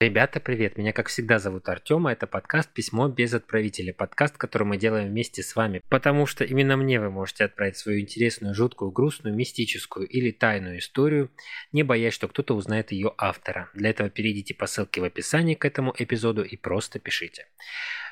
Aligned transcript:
Ребята, 0.00 0.40
привет! 0.40 0.78
Меня, 0.78 0.94
как 0.94 1.08
всегда, 1.08 1.38
зовут 1.38 1.68
Артем, 1.68 2.06
а 2.06 2.12
это 2.12 2.26
подкаст 2.26 2.72
«Письмо 2.72 3.08
без 3.08 3.34
отправителя». 3.34 3.92
Подкаст, 3.92 4.38
который 4.38 4.62
мы 4.62 4.78
делаем 4.78 5.08
вместе 5.08 5.42
с 5.42 5.54
вами, 5.54 5.82
потому 5.90 6.24
что 6.24 6.42
именно 6.42 6.78
мне 6.78 6.98
вы 6.98 7.10
можете 7.10 7.44
отправить 7.44 7.76
свою 7.76 8.00
интересную, 8.00 8.54
жуткую, 8.54 8.92
грустную, 8.92 9.36
мистическую 9.36 10.08
или 10.08 10.30
тайную 10.30 10.78
историю, 10.78 11.30
не 11.72 11.82
боясь, 11.82 12.14
что 12.14 12.28
кто-то 12.28 12.56
узнает 12.56 12.92
ее 12.92 13.12
автора. 13.18 13.68
Для 13.74 13.90
этого 13.90 14.08
перейдите 14.08 14.54
по 14.54 14.64
ссылке 14.64 15.02
в 15.02 15.04
описании 15.04 15.54
к 15.54 15.66
этому 15.66 15.94
эпизоду 15.98 16.44
и 16.44 16.56
просто 16.56 16.98
пишите. 16.98 17.46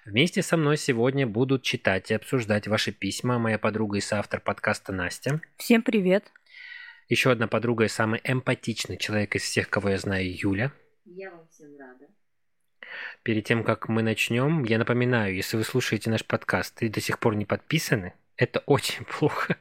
Вместе 0.04 0.42
со 0.42 0.58
мной 0.58 0.76
сегодня 0.76 1.26
будут 1.26 1.62
читать 1.62 2.10
и 2.10 2.14
обсуждать 2.14 2.68
ваши 2.68 2.92
письма 2.92 3.38
моя 3.38 3.58
подруга 3.58 3.96
и 3.96 4.02
соавтор 4.02 4.42
подкаста 4.42 4.92
Настя. 4.92 5.40
Всем 5.56 5.80
привет! 5.80 6.30
Еще 7.08 7.30
одна 7.30 7.46
подруга 7.46 7.84
и 7.84 7.88
самый 7.88 8.20
эмпатичный 8.24 8.98
человек 8.98 9.36
из 9.36 9.42
всех, 9.44 9.70
кого 9.70 9.88
я 9.88 9.96
знаю, 9.96 10.30
Юля. 10.30 10.70
Я 11.16 11.30
вам 11.30 11.48
всем 11.48 11.74
рада. 11.78 12.06
Перед 13.22 13.44
тем, 13.44 13.64
как 13.64 13.88
мы 13.88 14.02
начнем, 14.02 14.62
я 14.64 14.78
напоминаю, 14.78 15.34
если 15.34 15.56
вы 15.56 15.64
слушаете 15.64 16.10
наш 16.10 16.24
подкаст 16.24 16.82
и 16.82 16.88
до 16.88 17.00
сих 17.00 17.18
пор 17.18 17.34
не 17.34 17.46
подписаны, 17.46 18.12
это 18.36 18.60
очень 18.66 19.04
плохо. 19.18 19.56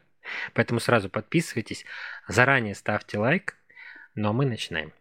Поэтому 0.53 0.81
сразу 0.81 1.09
подписывайтесь, 1.09 1.85
заранее 2.27 2.75
ставьте 2.75 3.17
лайк, 3.17 3.55
но 4.13 4.33
мы 4.33 4.45
начинаем. 4.45 4.91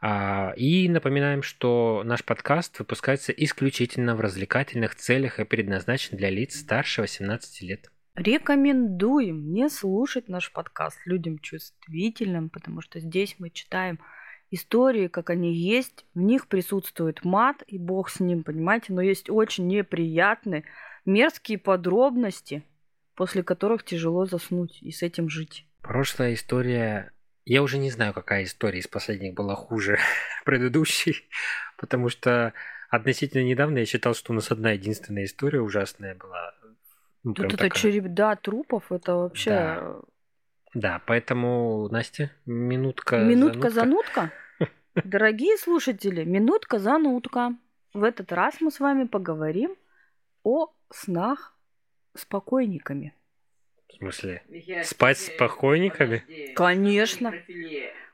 А, 0.00 0.54
и 0.56 0.88
напоминаем, 0.88 1.42
что 1.42 2.02
наш 2.02 2.24
подкаст 2.24 2.78
выпускается 2.78 3.32
исключительно 3.32 4.16
в 4.16 4.20
развлекательных 4.20 4.94
целях 4.94 5.38
и 5.38 5.44
предназначен 5.44 6.16
для 6.16 6.30
лиц 6.30 6.58
старше 6.58 7.02
18 7.02 7.60
лет. 7.62 7.90
Рекомендуем 8.14 9.52
не 9.52 9.68
слушать 9.68 10.28
наш 10.28 10.50
подкаст 10.50 10.98
людям 11.04 11.38
чувствительным, 11.38 12.48
потому 12.48 12.80
что 12.80 13.00
здесь 13.00 13.36
мы 13.38 13.50
читаем 13.50 14.00
истории, 14.50 15.08
как 15.08 15.30
они 15.30 15.54
есть, 15.54 16.06
в 16.14 16.20
них 16.20 16.48
присутствует 16.48 17.24
мат, 17.24 17.62
и 17.66 17.78
бог 17.78 18.08
с 18.10 18.20
ним, 18.20 18.44
понимаете, 18.44 18.92
но 18.92 19.00
есть 19.00 19.30
очень 19.30 19.66
неприятные, 19.66 20.64
мерзкие 21.04 21.58
подробности, 21.58 22.64
после 23.14 23.42
которых 23.42 23.84
тяжело 23.84 24.26
заснуть 24.26 24.82
и 24.82 24.90
с 24.90 25.02
этим 25.02 25.28
жить. 25.28 25.66
Прошлая 25.82 26.34
история... 26.34 27.12
Я 27.44 27.62
уже 27.62 27.78
не 27.78 27.90
знаю, 27.90 28.12
какая 28.12 28.44
история 28.44 28.78
из 28.78 28.88
последних 28.88 29.34
была 29.34 29.54
хуже 29.54 29.98
предыдущей, 30.44 31.28
потому 31.78 32.10
что 32.10 32.52
относительно 32.90 33.42
недавно 33.42 33.78
я 33.78 33.86
считал, 33.86 34.14
что 34.14 34.32
у 34.32 34.34
нас 34.34 34.50
одна 34.50 34.72
единственная 34.72 35.24
история 35.24 35.60
ужасная 35.60 36.14
была. 36.14 36.54
Ну, 37.24 37.34
Тут 37.34 37.46
это 37.46 37.56
такая. 37.56 37.70
череда 37.70 38.36
трупов, 38.36 38.92
это 38.92 39.14
вообще... 39.14 39.50
Да. 39.50 40.00
Да, 40.78 41.02
поэтому, 41.06 41.88
Настя, 41.88 42.30
минутка 42.46 43.18
Минутка 43.18 43.68
занутка. 43.68 44.30
Дорогие 44.94 45.56
слушатели, 45.58 46.22
минутка 46.22 46.78
занутка. 46.78 47.56
В 47.94 48.04
этот 48.04 48.30
раз 48.30 48.60
мы 48.60 48.70
с 48.70 48.78
вами 48.78 49.04
поговорим 49.04 49.74
о 50.44 50.68
снах 50.90 51.58
с 52.14 52.24
покойниками. 52.24 53.12
В 53.88 53.94
смысле? 53.94 54.44
Спать 54.84 55.18
с 55.18 55.30
покойниками? 55.30 56.22
Конечно. 56.54 57.34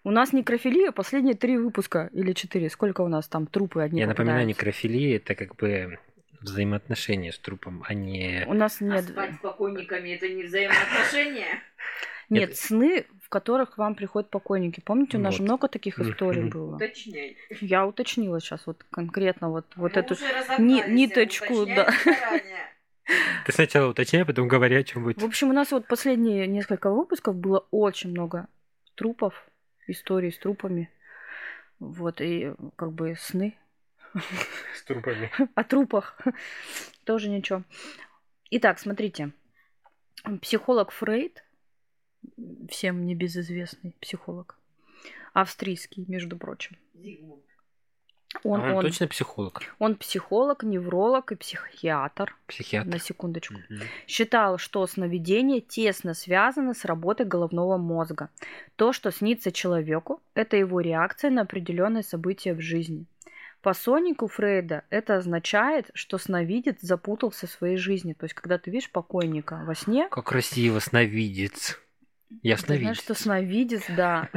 У 0.03 0.11
нас 0.11 0.33
некрофилия 0.33 0.91
последние 0.91 1.35
три 1.35 1.59
выпуска 1.59 2.09
или 2.15 2.33
четыре. 2.33 2.71
Сколько 2.71 3.03
у 3.03 3.09
нас 3.09 3.29
там 3.29 3.47
трупы 3.47 3.83
одни 3.83 4.01
Я 4.01 4.07
напоминаю, 4.07 4.47
некрофилия 4.47 5.17
это 5.17 5.35
как 5.35 5.55
бы 5.57 5.99
взаимоотношения 6.41 7.31
с 7.31 7.39
трупом, 7.39 7.85
а 7.87 7.93
не... 7.93 8.45
У 8.47 8.55
нас 8.55 8.81
нет... 8.81 8.95
А 8.95 9.03
спать 9.03 9.35
с 9.35 9.39
покойниками 9.39 10.15
это 10.15 10.31
не 10.31 10.45
взаимоотношения? 10.45 11.63
Нет, 12.35 12.51
это... 12.51 12.59
сны, 12.59 13.07
в 13.23 13.29
которых 13.29 13.75
к 13.75 13.79
вам 13.79 13.95
приходят 13.95 14.31
покойники. 14.31 14.81
Помните, 14.81 15.17
у 15.17 15.21
нас 15.21 15.35
вот. 15.35 15.39
же 15.39 15.43
много 15.45 15.69
таких 15.69 15.99
историй 15.99 16.45
было. 16.45 16.77
Уточняй. 16.77 17.37
Я 17.61 17.87
уточнила 17.87 18.41
сейчас 18.41 18.67
вот 18.67 18.85
конкретно 18.91 19.51
вот, 19.51 19.67
вот 19.77 19.97
эту 19.97 20.15
ни, 20.59 20.89
ниточку. 20.91 21.67
Да. 21.67 21.91
Ты 23.47 23.53
сначала 23.53 23.91
уточняй, 23.91 24.25
потом 24.25 24.49
говори, 24.49 24.77
о 24.77 24.83
чем 24.83 25.05
будет. 25.05 25.21
В 25.21 25.25
общем, 25.25 25.51
у 25.51 25.53
нас 25.53 25.73
вот 25.73 25.87
последние 25.87 26.47
несколько 26.47 26.91
выпусков 26.91 27.37
было 27.37 27.67
очень 27.71 28.11
много 28.11 28.49
трупов, 28.95 29.47
историй 29.87 30.33
с 30.33 30.39
трупами. 30.39 30.91
Вот, 31.79 32.21
и 32.21 32.55
как 32.77 32.93
бы 32.93 33.15
сны. 33.19 33.59
С 34.75 34.83
трупами. 34.85 35.31
О 35.55 35.65
трупах. 35.65 36.19
Тоже 37.05 37.29
ничего. 37.29 37.63
Итак, 38.51 38.79
смотрите. 38.79 39.33
Психолог 40.41 40.91
Фрейд 40.93 41.44
всем 42.69 43.07
небезызвестный 43.07 43.95
психолог. 44.01 44.59
Австрийский, 45.33 46.05
между 46.07 46.37
прочим. 46.37 46.77
Он, 48.43 48.61
а 48.61 48.65
он, 48.65 48.73
он 48.73 48.83
точно 48.83 49.07
психолог? 49.07 49.63
Он 49.79 49.95
психолог, 49.95 50.65
невролог 50.65 51.31
и 51.33 51.37
психиатр. 51.37 52.37
Психиатр. 52.47 52.89
На 52.89 52.99
секундочку. 52.99 53.55
Угу. 53.55 53.81
Считал, 54.07 54.59
что 54.59 54.87
сновидение 54.87 55.61
тесно 55.61 56.15
связано 56.15 56.75
с 56.75 56.85
работой 56.85 57.27
головного 57.27 57.77
мозга. 57.77 58.31
То, 58.77 58.93
что 58.93 59.13
снится 59.13 59.53
человеку, 59.53 60.21
это 60.35 60.57
его 60.57 60.81
реакция 60.81 61.31
на 61.31 61.43
определенные 61.43 62.03
события 62.03 62.55
в 62.55 62.61
жизни. 62.61 63.07
По 63.63 63.73
сонику 63.73 64.27
Фрейда 64.29 64.85
это 64.91 65.17
означает, 65.17 65.91
что 65.95 66.19
сновидец 66.19 66.81
запутался 66.81 67.47
в 67.47 67.51
своей 67.51 67.77
жизни. 67.77 68.13
То 68.13 68.25
есть, 68.25 68.35
когда 68.35 68.59
ты 68.59 68.71
видишь 68.71 68.91
покойника 68.91 69.63
во 69.65 69.75
сне... 69.75 70.09
Как 70.11 70.27
красиво, 70.27 70.81
сновидец. 70.81 71.81
Я 72.43 72.57
сновидец. 72.57 72.83
Знаешь, 72.83 72.99
что 72.99 73.15
сновидец, 73.15 73.83
да, 73.97 74.29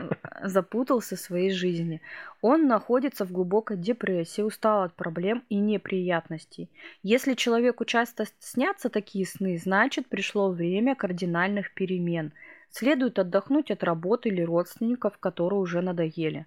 запутался 0.44 1.16
в 1.16 1.20
своей 1.20 1.52
жизни. 1.52 2.02
Он 2.42 2.68
находится 2.68 3.26
в 3.26 3.32
глубокой 3.32 3.78
депрессии, 3.78 4.42
устал 4.42 4.84
от 4.84 4.96
проблем 4.96 5.44
и 5.50 5.56
неприятностей. 5.56 6.70
Если 7.04 7.34
человеку 7.34 7.86
часто 7.86 8.26
снятся 8.40 8.90
такие 8.90 9.26
сны, 9.26 9.58
значит 9.58 10.08
пришло 10.08 10.50
время 10.52 10.96
кардинальных 10.96 11.74
перемен. 11.74 12.34
Следует 12.70 13.18
отдохнуть 13.20 13.72
от 13.72 13.84
работы 13.84 14.30
или 14.30 14.42
родственников, 14.42 15.18
которые 15.18 15.60
уже 15.60 15.82
надоели. 15.82 16.46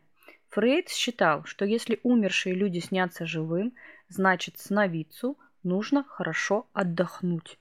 Фрейд 0.50 0.88
считал, 0.88 1.44
что 1.44 1.64
если 1.64 2.00
умершие 2.02 2.54
люди 2.54 2.80
снятся 2.80 3.24
живым, 3.24 3.72
значит 4.08 4.58
сновидцу 4.58 5.38
нужно 5.62 6.04
хорошо 6.04 6.66
отдохнуть. 6.72 7.58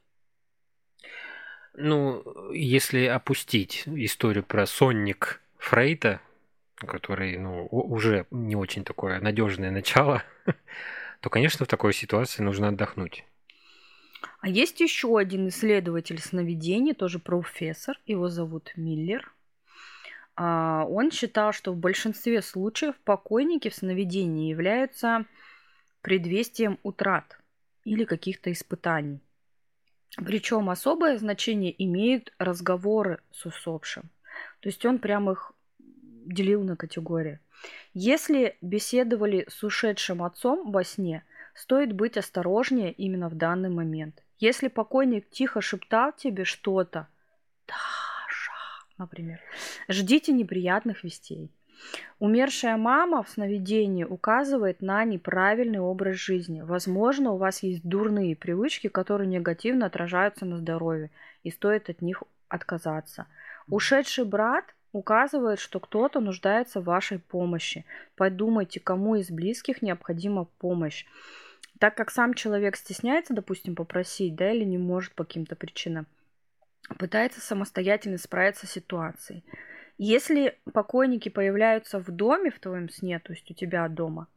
Ну, 1.81 2.51
если 2.51 3.05
опустить 3.05 3.83
историю 3.87 4.43
про 4.43 4.65
сонник 4.65 5.41
Фрейда, 5.57 6.19
который, 6.75 7.37
ну, 7.37 7.67
уже 7.67 8.25
не 8.31 8.57
очень 8.57 8.83
такое 8.83 9.21
надежное 9.21 9.71
начало, 9.71 10.23
то, 11.21 11.29
конечно, 11.29 11.65
в 11.65 11.69
такой 11.69 11.93
ситуации 11.93 12.43
нужно 12.43 12.67
отдохнуть. 12.67 13.23
А 14.41 14.49
есть 14.49 14.81
еще 14.81 15.17
один 15.17 15.47
исследователь 15.47 16.19
сновидений, 16.19 16.93
тоже 16.93 17.17
профессор, 17.17 17.97
его 18.05 18.27
зовут 18.27 18.73
Миллер. 18.75 19.31
А, 20.35 20.85
он 20.85 21.11
считал, 21.11 21.53
что 21.53 21.71
в 21.71 21.77
большинстве 21.77 22.41
случаев 22.41 22.95
покойники 23.05 23.69
в 23.69 23.75
сновидении 23.75 24.49
являются 24.49 25.25
предвестием 26.01 26.77
утрат 26.83 27.39
или 27.85 28.03
каких-то 28.03 28.51
испытаний. 28.51 29.21
Причем 30.17 30.69
особое 30.69 31.17
значение 31.17 31.73
имеют 31.83 32.33
разговоры 32.39 33.19
с 33.31 33.45
усопшим. 33.45 34.09
То 34.59 34.69
есть 34.69 34.85
он 34.85 34.99
прям 34.99 35.29
их 35.29 35.53
делил 35.77 36.63
на 36.63 36.75
категории. 36.75 37.39
Если 37.93 38.57
беседовали 38.61 39.45
с 39.49 39.63
ушедшим 39.63 40.23
отцом 40.23 40.71
во 40.71 40.83
сне, 40.83 41.23
стоит 41.53 41.93
быть 41.93 42.17
осторожнее 42.17 42.91
именно 42.91 43.29
в 43.29 43.35
данный 43.35 43.69
момент. 43.69 44.23
Если 44.39 44.69
покойник 44.69 45.29
тихо 45.29 45.61
шептал 45.61 46.13
тебе 46.13 46.45
что-то, 46.45 47.07
Даша, 47.67 48.51
например, 48.97 49.39
ждите 49.89 50.31
неприятных 50.31 51.03
вестей. 51.03 51.51
Умершая 52.19 52.75
мама 52.77 53.23
в 53.23 53.29
сновидении 53.29 54.03
указывает 54.03 54.81
на 54.81 55.03
неправильный 55.05 55.79
образ 55.79 56.17
жизни. 56.17 56.61
Возможно, 56.61 57.31
у 57.31 57.37
вас 57.37 57.63
есть 57.63 57.83
дурные 57.83 58.35
привычки, 58.35 58.87
которые 58.87 59.27
негативно 59.27 59.85
отражаются 59.85 60.45
на 60.45 60.57
здоровье, 60.57 61.11
и 61.43 61.51
стоит 61.51 61.89
от 61.89 62.01
них 62.01 62.23
отказаться. 62.49 63.27
Ушедший 63.67 64.25
брат 64.25 64.65
указывает, 64.91 65.59
что 65.59 65.79
кто-то 65.79 66.19
нуждается 66.19 66.81
в 66.81 66.85
вашей 66.85 67.19
помощи. 67.19 67.85
Подумайте, 68.15 68.79
кому 68.79 69.15
из 69.15 69.29
близких 69.29 69.81
необходима 69.81 70.45
помощь. 70.57 71.05
Так 71.79 71.95
как 71.95 72.11
сам 72.11 72.33
человек 72.33 72.75
стесняется, 72.75 73.33
допустим, 73.33 73.75
попросить, 73.75 74.35
да, 74.35 74.51
или 74.51 74.65
не 74.65 74.77
может 74.77 75.13
по 75.13 75.23
каким-то 75.23 75.55
причинам, 75.55 76.07
пытается 76.97 77.39
самостоятельно 77.39 78.17
справиться 78.17 78.67
с 78.67 78.71
ситуацией. 78.71 79.43
Если 80.01 80.57
покойники 80.71 81.27
появляются 81.27 81.99
в 81.99 82.09
доме 82.09 82.51
в 82.51 82.59
твоем 82.59 82.89
сне, 82.89 83.19
то 83.19 83.33
есть 83.33 83.51
у 83.51 83.53
тебя 83.53 83.85
дома, 83.89 84.27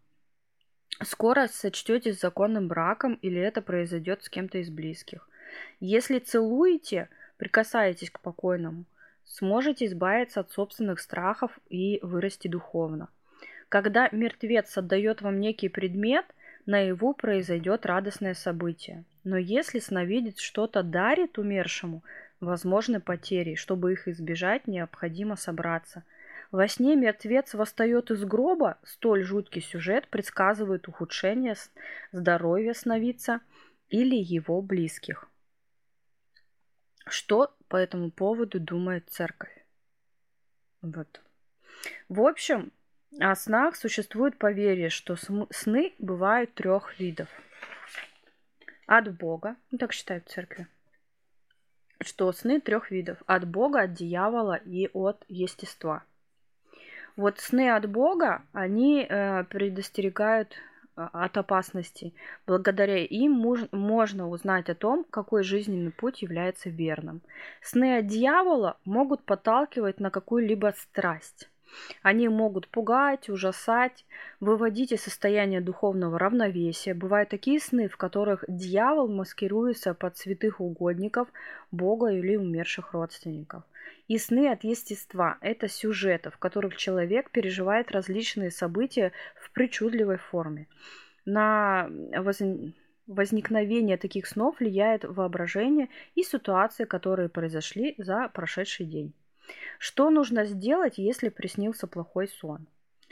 скоро 1.05 1.47
сочтетесь 1.47 2.19
законным 2.19 2.67
браком 2.67 3.15
или 3.23 3.41
это 3.41 3.63
произойдет 3.63 4.25
с 4.25 4.29
кем-то 4.29 4.59
из 4.59 4.71
близких. 4.71 5.29
Если 5.79 6.19
целуете, 6.19 7.09
прикасаетесь 7.37 8.11
к 8.11 8.19
покойному, 8.19 8.87
сможете 9.25 9.87
избавиться 9.87 10.41
от 10.41 10.51
собственных 10.51 10.99
страхов 10.99 11.57
и 11.71 12.01
вырасти 12.03 12.49
духовно. 12.49 13.09
Когда 13.69 14.09
мертвец 14.11 14.77
отдает 14.77 15.23
вам 15.23 15.39
некий 15.39 15.69
предмет, 15.69 16.27
наяву 16.67 17.15
произойдет 17.15 17.87
радостное 17.87 18.35
событие. 18.35 19.05
Но 19.23 19.37
если 19.37 19.79
сновидец 19.79 20.41
что-то 20.41 20.83
дарит 20.83 21.39
умершему, 21.39 22.03
возможны 22.43 23.01
потери. 23.01 23.55
Чтобы 23.55 23.93
их 23.93 24.09
избежать, 24.09 24.67
необходимо 24.67 25.37
собраться. 25.37 26.05
Во 26.51 26.69
сне 26.69 26.97
мертвец 26.97 27.55
восстает 27.55 28.11
из 28.11 28.25
гроба. 28.25 28.79
Столь 28.85 29.23
жуткий 29.23 29.63
сюжет 29.63 30.09
предсказывает 30.09 30.89
ухудшение 30.89 31.55
здоровья 32.11 32.75
сновидца 32.75 33.41
или 33.89 34.17
его 34.17 34.61
близких. 34.61 35.29
Что 37.07 37.55
по 37.69 37.77
этому 37.77 38.11
поводу 38.11 38.61
думает 38.61 39.09
церковь? 39.09 39.65
Вот. 40.83 41.23
В 42.09 42.21
общем, 42.21 42.73
о 43.19 43.35
снах 43.35 43.77
существует 43.77 44.37
поверье, 44.37 44.91
что 44.91 45.17
сны 45.17 45.95
бывают 45.99 46.55
трех 46.55 46.99
видов. 46.99 47.29
От 48.87 49.17
Бога, 49.17 49.57
ну 49.71 49.79
так 49.79 49.93
считают 49.93 50.27
в 50.27 50.33
церкви, 50.33 50.67
что 52.07 52.33
сны 52.33 52.61
трех 52.61 52.91
видов. 52.91 53.19
От 53.27 53.47
Бога, 53.47 53.83
от 53.83 53.95
дьявола 53.95 54.55
и 54.55 54.89
от 54.93 55.25
естества. 55.29 56.03
Вот 57.17 57.39
сны 57.39 57.71
от 57.71 57.89
Бога, 57.91 58.43
они 58.53 59.07
э, 59.07 59.45
предостерегают 59.45 60.57
а, 60.95 61.25
от 61.25 61.37
опасностей. 61.37 62.15
Благодаря 62.47 62.99
им 62.99 63.33
муж, 63.33 63.61
можно 63.73 64.29
узнать 64.29 64.69
о 64.69 64.75
том, 64.75 65.05
какой 65.09 65.43
жизненный 65.43 65.91
путь 65.91 66.23
является 66.23 66.69
верным. 66.69 67.23
Сны 67.63 67.99
от 67.99 68.07
дьявола 68.07 68.79
могут 68.85 69.25
подталкивать 69.25 70.01
на 70.01 70.11
какую-либо 70.11 70.75
страсть. 70.77 71.49
Они 72.03 72.29
могут 72.29 72.69
пугать, 72.69 73.29
ужасать, 73.29 74.05
выводить 74.41 74.93
из 74.93 75.03
состояния 75.03 75.61
духовного 75.61 76.19
равновесия. 76.19 76.95
Бывают 76.95 77.31
такие 77.31 77.61
сны, 77.61 77.89
в 77.89 77.97
которых 77.97 78.45
дьявол 78.49 79.09
маскируется 79.09 79.95
под 79.95 80.17
святых 80.17 80.61
угодников, 80.61 81.29
Бога 81.71 82.09
или 82.09 82.37
умерших 82.37 82.93
родственников. 82.93 83.63
И 84.09 84.19
сны 84.19 84.49
от 84.49 84.65
естества– 84.65 85.39
это 85.41 85.69
сюжеты, 85.69 86.31
в 86.31 86.39
которых 86.39 86.77
человек 86.77 87.31
переживает 87.31 87.91
различные 87.91 88.51
события 88.51 89.13
в 89.41 89.51
причудливой 89.53 90.19
форме. 90.19 90.67
На 91.25 91.89
возникновение 93.07 93.97
таких 93.97 94.27
снов 94.27 94.61
влияет 94.61 95.05
воображение 95.05 95.89
и 96.15 96.23
ситуации, 96.23 96.85
которые 96.85 97.29
произошли 97.29 97.95
за 97.99 98.29
прошедший 98.29 98.87
день. 98.87 99.13
Что 99.79 100.11
нужно 100.11 100.45
сделать, 100.45 100.99
если 100.99 101.29
приснился 101.29 101.87
плохой 101.87 102.29
сон? 102.29 102.67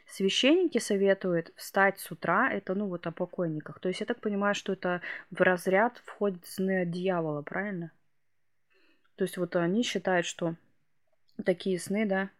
Священники 0.07 0.79
советуют 0.79 1.53
встать 1.55 2.01
с 2.01 2.11
утра, 2.11 2.51
это 2.53 2.75
ну 2.75 2.87
вот 2.87 3.07
о 3.07 3.13
покойниках. 3.13 3.79
То 3.79 3.89
есть 3.89 4.01
я 4.01 4.07
так 4.07 4.21
понимаю, 4.21 4.57
что 4.57 4.73
это 4.73 5.03
в 5.31 5.41
разряд 5.41 6.03
входит 6.05 6.45
сны 6.47 6.83
от 6.83 6.91
дьявола, 6.91 7.43
правильно? 7.43 7.93
То 9.15 9.25
есть 9.25 9.37
вот 9.37 9.55
они 9.55 9.85
считают, 9.85 10.27
что 10.27 10.57
такие 11.45 11.79
сны, 11.79 12.07
да, 12.07 12.31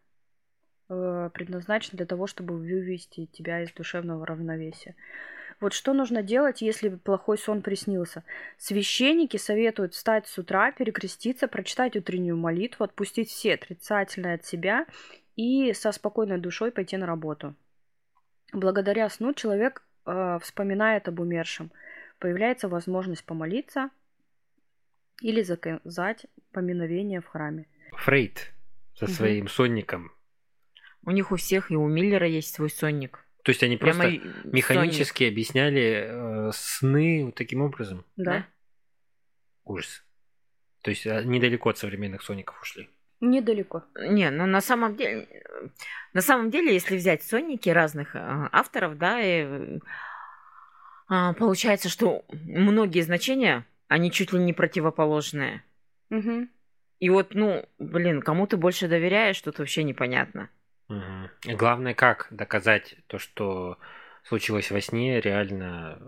э, 0.89 1.29
предназначены 1.33 1.97
для 1.97 2.05
того, 2.05 2.27
чтобы 2.27 2.57
вывести 2.57 3.27
тебя 3.27 3.61
из 3.61 3.71
душевного 3.71 4.25
равновесия. 4.25 4.95
Вот 5.61 5.73
что 5.73 5.93
нужно 5.93 6.23
делать, 6.23 6.63
если 6.63 6.89
плохой 6.89 7.37
сон 7.37 7.61
приснился? 7.61 8.23
Священники 8.57 9.37
советуют 9.37 9.93
встать 9.93 10.27
с 10.27 10.37
утра, 10.39 10.71
перекреститься, 10.71 11.47
прочитать 11.47 11.95
утреннюю 11.95 12.35
молитву, 12.35 12.83
отпустить 12.83 13.29
все 13.29 13.53
отрицательное 13.53 14.35
от 14.35 14.43
себя 14.45 14.87
и 15.35 15.71
со 15.73 15.91
спокойной 15.91 16.39
душой 16.39 16.71
пойти 16.71 16.97
на 16.97 17.05
работу. 17.05 17.55
Благодаря 18.51 19.07
сну 19.09 19.35
человек 19.35 19.83
э, 20.07 20.39
вспоминает 20.41 21.07
об 21.07 21.19
умершем. 21.19 21.71
Появляется 22.17 22.67
возможность 22.67 23.23
помолиться 23.23 23.91
или 25.21 25.43
заказать 25.43 26.25
поминовение 26.51 27.21
в 27.21 27.27
храме. 27.27 27.67
Фрейд 27.91 28.51
со 28.95 29.05
своим 29.05 29.45
угу. 29.45 29.51
сонником. 29.51 30.11
У 31.05 31.11
них 31.11 31.31
у 31.31 31.35
всех 31.35 31.69
и 31.69 31.75
у 31.75 31.87
Миллера 31.87 32.27
есть 32.27 32.55
свой 32.55 32.71
сонник. 32.71 33.23
То 33.43 33.49
есть 33.49 33.63
они 33.63 33.77
Прямо 33.77 34.03
просто 34.03 34.27
механически 34.43 35.23
Соник. 35.23 35.33
объясняли 35.33 36.07
э, 36.07 36.51
сны 36.53 37.25
вот 37.25 37.35
таким 37.35 37.61
образом? 37.61 38.05
Да. 38.15 38.45
Ужас. 39.63 40.03
То 40.81 40.91
есть 40.91 41.07
а, 41.07 41.23
недалеко 41.23 41.69
от 41.69 41.77
современных 41.77 42.21
соников 42.21 42.61
ушли. 42.61 42.89
Недалеко. 43.19 43.83
Не, 43.95 44.29
ну 44.31 44.45
на 44.45 44.61
самом 44.61 44.95
деле, 44.95 45.27
на 46.13 46.21
самом 46.21 46.49
деле, 46.49 46.73
если 46.73 46.97
взять 46.97 47.23
сонники 47.23 47.69
разных 47.69 48.15
э, 48.15 48.19
авторов, 48.51 48.97
да, 48.97 49.21
и, 49.21 49.79
э, 51.09 51.33
получается, 51.33 51.89
что 51.89 52.25
многие 52.31 53.01
значения, 53.01 53.65
они 53.87 54.11
чуть 54.11 54.33
ли 54.33 54.39
не 54.39 54.53
противоположные. 54.53 55.63
Угу. 56.09 56.47
И 56.99 57.09
вот, 57.09 57.33
ну, 57.33 57.65
блин, 57.79 58.21
кому 58.21 58.45
ты 58.47 58.57
больше 58.57 58.87
доверяешь, 58.87 59.41
тут 59.41 59.59
вообще 59.59 59.83
непонятно. 59.83 60.49
Угу. 60.91 61.55
Главное, 61.57 61.93
как 61.93 62.27
доказать 62.31 62.95
то, 63.07 63.17
что 63.17 63.77
случилось 64.23 64.71
во 64.71 64.81
сне, 64.81 65.21
реально 65.21 65.99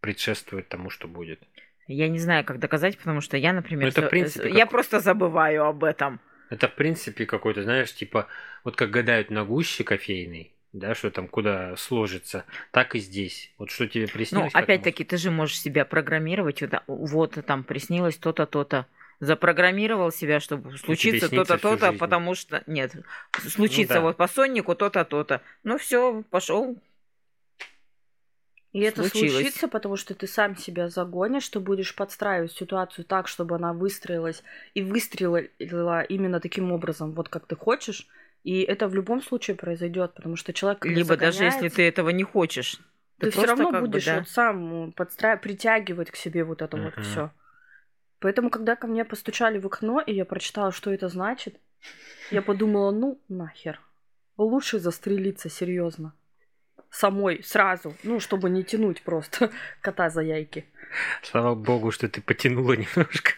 предшествует 0.00 0.68
тому, 0.68 0.90
что 0.90 1.08
будет. 1.08 1.40
Я 1.86 2.08
не 2.08 2.18
знаю, 2.18 2.44
как 2.44 2.58
доказать, 2.58 2.98
потому 2.98 3.20
что 3.20 3.36
я, 3.36 3.52
например, 3.52 3.84
ну, 3.84 3.88
это, 3.88 4.02
в 4.02 4.10
принципе, 4.10 4.50
я 4.50 4.64
как... 4.64 4.70
просто 4.70 5.00
забываю 5.00 5.64
об 5.64 5.84
этом. 5.84 6.20
Это, 6.50 6.68
в 6.68 6.74
принципе, 6.74 7.24
какой-то, 7.24 7.62
знаешь, 7.62 7.94
типа, 7.94 8.28
вот 8.64 8.76
как 8.76 8.90
гадают 8.90 9.30
на 9.30 9.44
гуще 9.44 9.84
кофейный, 9.84 10.52
да, 10.72 10.94
что 10.94 11.10
там 11.10 11.28
куда 11.28 11.76
сложится, 11.76 12.44
так 12.72 12.94
и 12.94 12.98
здесь. 12.98 13.52
Вот 13.58 13.70
что 13.70 13.88
тебе 13.88 14.06
приснилось. 14.06 14.52
Ну, 14.52 14.60
опять-таки, 14.60 15.04
ты 15.04 15.16
же 15.16 15.30
можешь 15.30 15.60
себя 15.60 15.86
программировать, 15.86 16.60
вот, 16.60 16.72
вот 16.86 17.38
там 17.46 17.64
приснилось 17.64 18.16
то-то, 18.16 18.44
то-то 18.46 18.86
запрограммировал 19.20 20.12
себя, 20.12 20.40
чтобы 20.40 20.76
случиться 20.78 21.28
то-то, 21.28 21.58
то-то, 21.58 21.92
потому 21.92 22.34
что 22.34 22.62
нет, 22.66 22.92
случится 23.36 23.94
ну, 23.94 24.00
да. 24.00 24.06
вот 24.06 24.16
по 24.16 24.28
соннику 24.28 24.74
то-то, 24.74 25.04
то-то. 25.04 25.42
Ну 25.64 25.78
все, 25.78 26.22
пошел. 26.30 26.76
И 28.72 28.80
это 28.80 29.02
случится, 29.02 29.66
потому 29.66 29.96
что 29.96 30.14
ты 30.14 30.26
сам 30.26 30.56
себя 30.56 30.88
загонишь, 30.88 31.42
что 31.42 31.58
будешь 31.58 31.94
подстраивать 31.94 32.52
ситуацию 32.52 33.04
так, 33.04 33.26
чтобы 33.26 33.56
она 33.56 33.72
выстроилась 33.72 34.42
и 34.74 34.82
выстрелила 34.82 36.02
именно 36.02 36.38
таким 36.38 36.70
образом, 36.70 37.12
вот 37.12 37.28
как 37.28 37.46
ты 37.46 37.56
хочешь. 37.56 38.06
И 38.44 38.60
это 38.60 38.86
в 38.86 38.94
любом 38.94 39.22
случае 39.22 39.56
произойдет, 39.56 40.14
потому 40.14 40.36
что 40.36 40.52
человек 40.52 40.84
либо 40.84 41.16
даже 41.16 41.44
если 41.44 41.68
ты 41.68 41.82
этого 41.82 42.10
не 42.10 42.22
хочешь, 42.22 42.78
ты, 43.18 43.26
ты 43.26 43.30
все 43.32 43.46
равно 43.46 43.72
будешь 43.80 44.04
бы, 44.04 44.10
да? 44.12 44.18
вот 44.20 44.28
сам 44.28 44.92
подстраивать, 44.92 45.42
притягивать 45.42 46.10
к 46.10 46.16
себе 46.16 46.44
вот 46.44 46.62
это 46.62 46.76
uh-huh. 46.76 46.92
вот 46.94 47.04
все. 47.04 47.32
Поэтому, 48.20 48.50
когда 48.50 48.76
ко 48.76 48.86
мне 48.86 49.04
постучали 49.04 49.58
в 49.58 49.66
окно, 49.66 50.00
и 50.00 50.12
я 50.12 50.24
прочитала, 50.24 50.72
что 50.72 50.92
это 50.92 51.08
значит, 51.08 51.60
я 52.30 52.42
подумала, 52.42 52.90
ну 52.90 53.20
нахер. 53.28 53.80
Лучше 54.36 54.78
застрелиться 54.78 55.48
серьезно. 55.48 56.14
Самой 56.90 57.42
сразу. 57.42 57.94
Ну, 58.02 58.20
чтобы 58.20 58.50
не 58.50 58.64
тянуть 58.64 59.02
просто 59.02 59.50
кота 59.80 60.10
за 60.10 60.22
яйки. 60.22 60.66
Слава 61.22 61.54
богу, 61.54 61.90
что 61.90 62.08
ты 62.08 62.20
потянула 62.20 62.72
немножко. 62.76 63.32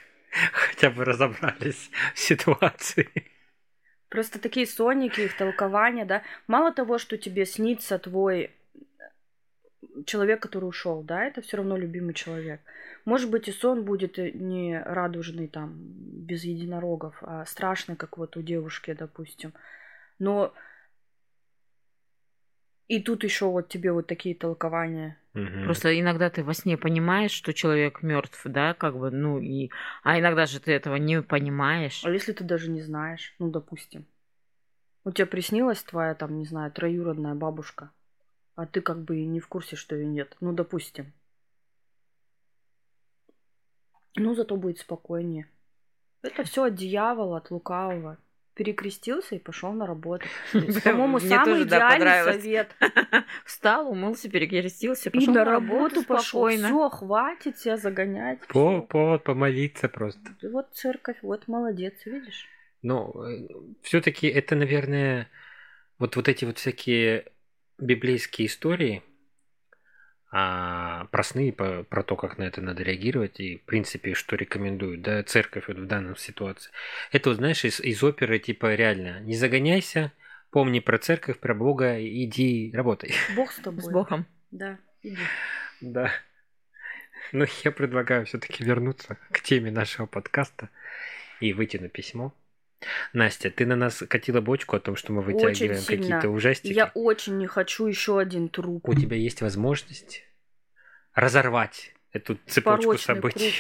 Хотя 0.53 0.91
бы 0.91 1.05
разобрались 1.05 1.91
в 2.15 2.19
ситуации. 2.19 3.09
Просто 4.09 4.41
такие 4.41 4.67
сонники, 4.67 5.21
их 5.21 5.37
толкования, 5.37 6.05
да. 6.05 6.23
Мало 6.47 6.73
того, 6.73 6.99
что 6.99 7.17
тебе 7.17 7.47
снится 7.47 7.99
твой 7.99 8.51
человек, 10.07 10.41
который 10.41 10.65
ушел, 10.67 11.03
да, 11.03 11.25
это 11.25 11.41
все 11.43 11.57
равно 11.57 11.77
любимый 11.77 12.15
человек. 12.15 12.61
Может 13.05 13.31
быть, 13.31 13.49
и 13.49 13.53
сон 13.53 13.85
будет 13.85 14.19
не 14.19 14.81
радужный, 14.81 15.49
там, 15.49 15.75
без 15.77 16.45
единорогов, 16.45 17.17
а 17.23 17.45
страшный, 17.47 17.97
как 17.97 18.19
вот 18.19 18.37
у 18.37 18.43
девушки, 18.43 18.93
допустим. 18.93 19.55
Но 20.19 20.53
и 22.89 23.01
тут 23.01 23.25
еще 23.25 23.47
вот 23.47 23.69
тебе 23.69 23.93
вот 23.93 24.07
такие 24.07 24.35
толкования. 24.35 25.17
Угу. 25.35 25.65
Просто 25.65 25.99
иногда 25.99 26.29
ты 26.29 26.43
во 26.43 26.55
сне 26.55 26.77
понимаешь, 26.77 27.31
что 27.31 27.55
человек 27.55 28.03
мертв, 28.03 28.43
да, 28.45 28.75
как 28.75 28.99
бы, 28.99 29.11
ну 29.13 29.39
и, 29.39 29.71
а 30.03 30.19
иногда 30.19 30.47
же 30.47 30.59
ты 30.59 30.73
этого 30.73 30.97
не 30.97 31.23
понимаешь. 31.23 32.05
А 32.05 32.11
если 32.11 32.33
ты 32.33 32.43
даже 32.43 32.69
не 32.69 32.83
знаешь, 32.83 33.35
ну 33.39 33.49
допустим, 33.49 34.07
у 35.05 35.13
тебя 35.13 35.27
приснилась 35.27 35.83
твоя 35.85 36.15
там, 36.15 36.37
не 36.37 36.47
знаю, 36.47 36.73
троюродная 36.73 37.37
бабушка, 37.37 37.93
а 38.61 38.67
ты 38.67 38.83
как 38.83 39.05
бы 39.05 39.21
и 39.21 39.25
не 39.25 39.41
в 39.41 39.49
курсе, 39.49 39.75
что 39.75 39.97
ее 39.97 40.07
нет. 40.07 40.37
Ну, 40.41 40.53
допустим. 40.53 41.15
Ну, 44.17 44.35
зато 44.35 44.57
будет 44.57 44.79
спокойнее. 44.79 45.49
Это 46.21 46.45
все 46.45 46.65
от 46.65 46.75
дьявола, 46.75 47.39
от 47.39 47.51
лукавого. 47.51 48.19
Перекрестился 48.53 49.37
и 49.37 49.39
пошел 49.39 49.73
на 49.73 49.87
работу. 49.87 50.27
По-моему, 50.53 51.21
самый 51.21 51.63
идеальный 51.63 52.35
совет. 52.35 52.77
Встал, 53.47 53.91
умылся, 53.91 54.29
перекрестился, 54.29 55.11
пошел 55.11 55.33
на 55.33 55.45
работу 55.47 56.05
пошел. 56.05 56.47
Все, 56.49 56.91
хватит 56.91 57.59
себя 57.59 57.79
загонять. 57.79 58.41
Повод 58.49 59.25
помолиться 59.25 59.89
просто. 59.89 60.37
Вот 60.43 60.75
церковь, 60.75 61.17
вот 61.23 61.49
молодец, 61.49 61.95
видишь? 62.05 62.47
Но 62.83 63.11
э, 63.27 63.49
все-таки 63.81 64.27
это, 64.27 64.55
наверное, 64.55 65.31
вот, 65.99 66.17
вот 66.17 66.29
эти 66.29 66.45
вот 66.45 66.59
всякие 66.59 67.33
библейские 67.81 68.47
истории 68.47 69.03
а, 70.33 71.07
про 71.07 71.23
сны, 71.25 71.53
по, 71.53 71.83
про 71.83 72.03
то, 72.03 72.15
как 72.15 72.39
на 72.39 72.45
это 72.45 72.61
надо 72.61 72.83
реагировать 72.83 73.41
и, 73.41 73.59
в 73.59 73.65
принципе, 73.65 74.15
что 74.15 74.37
рекомендуют, 74.37 75.03
да, 75.03 75.23
церковь 75.25 75.65
вот 75.67 75.79
в 75.79 75.87
данной 75.87 76.17
ситуации. 76.17 76.71
Это, 77.11 77.31
вот, 77.31 77.37
знаешь, 77.37 77.65
из, 77.65 77.81
из 77.81 78.03
оперы 78.05 78.39
типа 78.39 78.75
реально 78.75 79.21
«Не 79.21 79.35
загоняйся, 79.35 80.13
помни 80.51 80.79
про 80.79 80.99
церковь, 80.99 81.39
про 81.39 81.55
Бога, 81.55 81.99
иди 82.01 82.71
работай». 82.73 83.13
Бог 83.35 83.51
с 83.51 83.57
тобой. 83.57 83.83
С 83.83 83.91
Богом. 83.91 84.27
Да, 84.53 84.79
иди. 85.03 85.19
Да. 85.81 86.13
Но 87.33 87.45
я 87.65 87.73
предлагаю 87.73 88.25
все-таки 88.27 88.63
вернуться 88.65 89.19
к 89.33 89.41
теме 89.41 89.71
нашего 89.71 90.07
подкаста 90.07 90.69
и 91.41 91.53
выйти 91.53 91.77
на 91.77 91.89
письмо. 91.89 92.35
Настя, 93.13 93.51
ты 93.51 93.67
на 93.67 93.77
нас 93.77 94.03
катила 94.09 94.41
бочку 94.41 94.77
о 94.77 94.81
том, 94.81 94.97
что 94.97 95.13
мы 95.13 95.23
вытягиваем 95.23 95.85
какие-то 95.85 96.31
ужастики. 96.31 96.73
Я 96.73 96.91
очень 96.95 97.39
не 97.39 97.47
хочу 97.47 97.87
еще 97.87 98.19
один 98.19 98.49
труп. 98.49 98.89
У 98.89 98.95
тебя 98.95 99.17
есть 99.17 99.43
возможность 99.43 100.25
разорвать 101.15 101.93
эту 102.13 102.39
цепочку 102.47 102.93
Порочный 102.93 103.15
событий. 103.15 103.55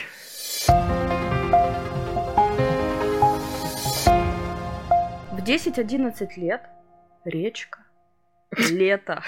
В 5.32 5.42
10-11 5.42 6.28
лет 6.36 6.62
речка, 7.24 7.80
лето. 8.56 9.22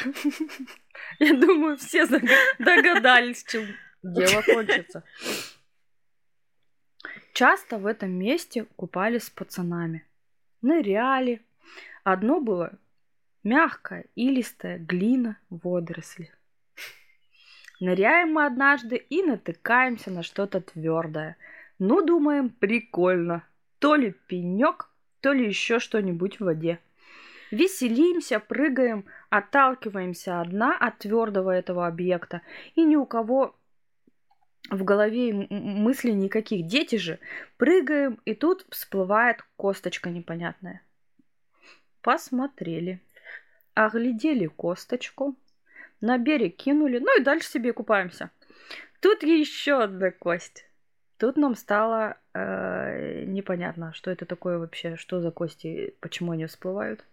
Я 1.18 1.34
думаю, 1.34 1.76
все 1.76 2.06
догадались, 2.58 3.44
чем 3.44 3.66
дело 4.02 4.42
кончится. 4.42 5.04
Часто 7.42 7.78
в 7.78 7.86
этом 7.86 8.12
месте 8.12 8.66
купались 8.76 9.24
с 9.24 9.30
пацанами. 9.30 10.06
Ныряли. 10.60 11.42
Одно 12.04 12.40
было 12.40 12.78
мягкое, 13.42 14.04
илистая 14.14 14.78
глина, 14.78 15.36
водоросли. 15.50 16.30
Ныряем 17.80 18.34
мы 18.34 18.46
однажды 18.46 18.94
и 18.94 19.24
натыкаемся 19.24 20.12
на 20.12 20.22
что-то 20.22 20.60
твердое. 20.60 21.36
Ну, 21.80 22.06
думаем, 22.06 22.48
прикольно. 22.48 23.42
То 23.80 23.96
ли 23.96 24.14
пенек, 24.28 24.88
то 25.20 25.32
ли 25.32 25.44
еще 25.44 25.80
что-нибудь 25.80 26.38
в 26.38 26.44
воде. 26.44 26.78
Веселимся, 27.50 28.38
прыгаем, 28.38 29.04
отталкиваемся 29.30 30.40
одна 30.40 30.78
от 30.78 30.98
твердого 30.98 31.50
этого 31.50 31.88
объекта, 31.88 32.42
и 32.76 32.84
ни 32.84 32.94
у 32.94 33.04
кого 33.04 33.56
в 34.70 34.84
голове 34.84 35.32
мыслей 35.50 36.14
никаких. 36.14 36.66
Дети 36.66 36.96
же 36.96 37.18
прыгаем, 37.56 38.20
и 38.24 38.34
тут 38.34 38.66
всплывает 38.70 39.44
косточка 39.56 40.10
непонятная. 40.10 40.82
Посмотрели, 42.00 43.00
оглядели 43.74 44.46
косточку, 44.46 45.36
на 46.00 46.18
берег 46.18 46.56
кинули, 46.56 46.98
ну 46.98 47.20
и 47.20 47.22
дальше 47.22 47.48
себе 47.48 47.72
купаемся. 47.72 48.30
Тут 49.00 49.22
еще 49.22 49.82
одна 49.82 50.10
кость. 50.10 50.66
Тут 51.16 51.36
нам 51.36 51.54
стало 51.54 52.16
э, 52.34 53.24
непонятно, 53.26 53.92
что 53.92 54.10
это 54.10 54.26
такое 54.26 54.58
вообще, 54.58 54.96
что 54.96 55.20
за 55.20 55.30
кости, 55.30 55.94
почему 56.00 56.32
они 56.32 56.46
всплывают. 56.46 57.04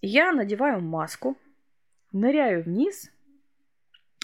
Я 0.00 0.32
надеваю 0.32 0.80
маску, 0.80 1.36
ныряю 2.12 2.62
вниз 2.62 3.10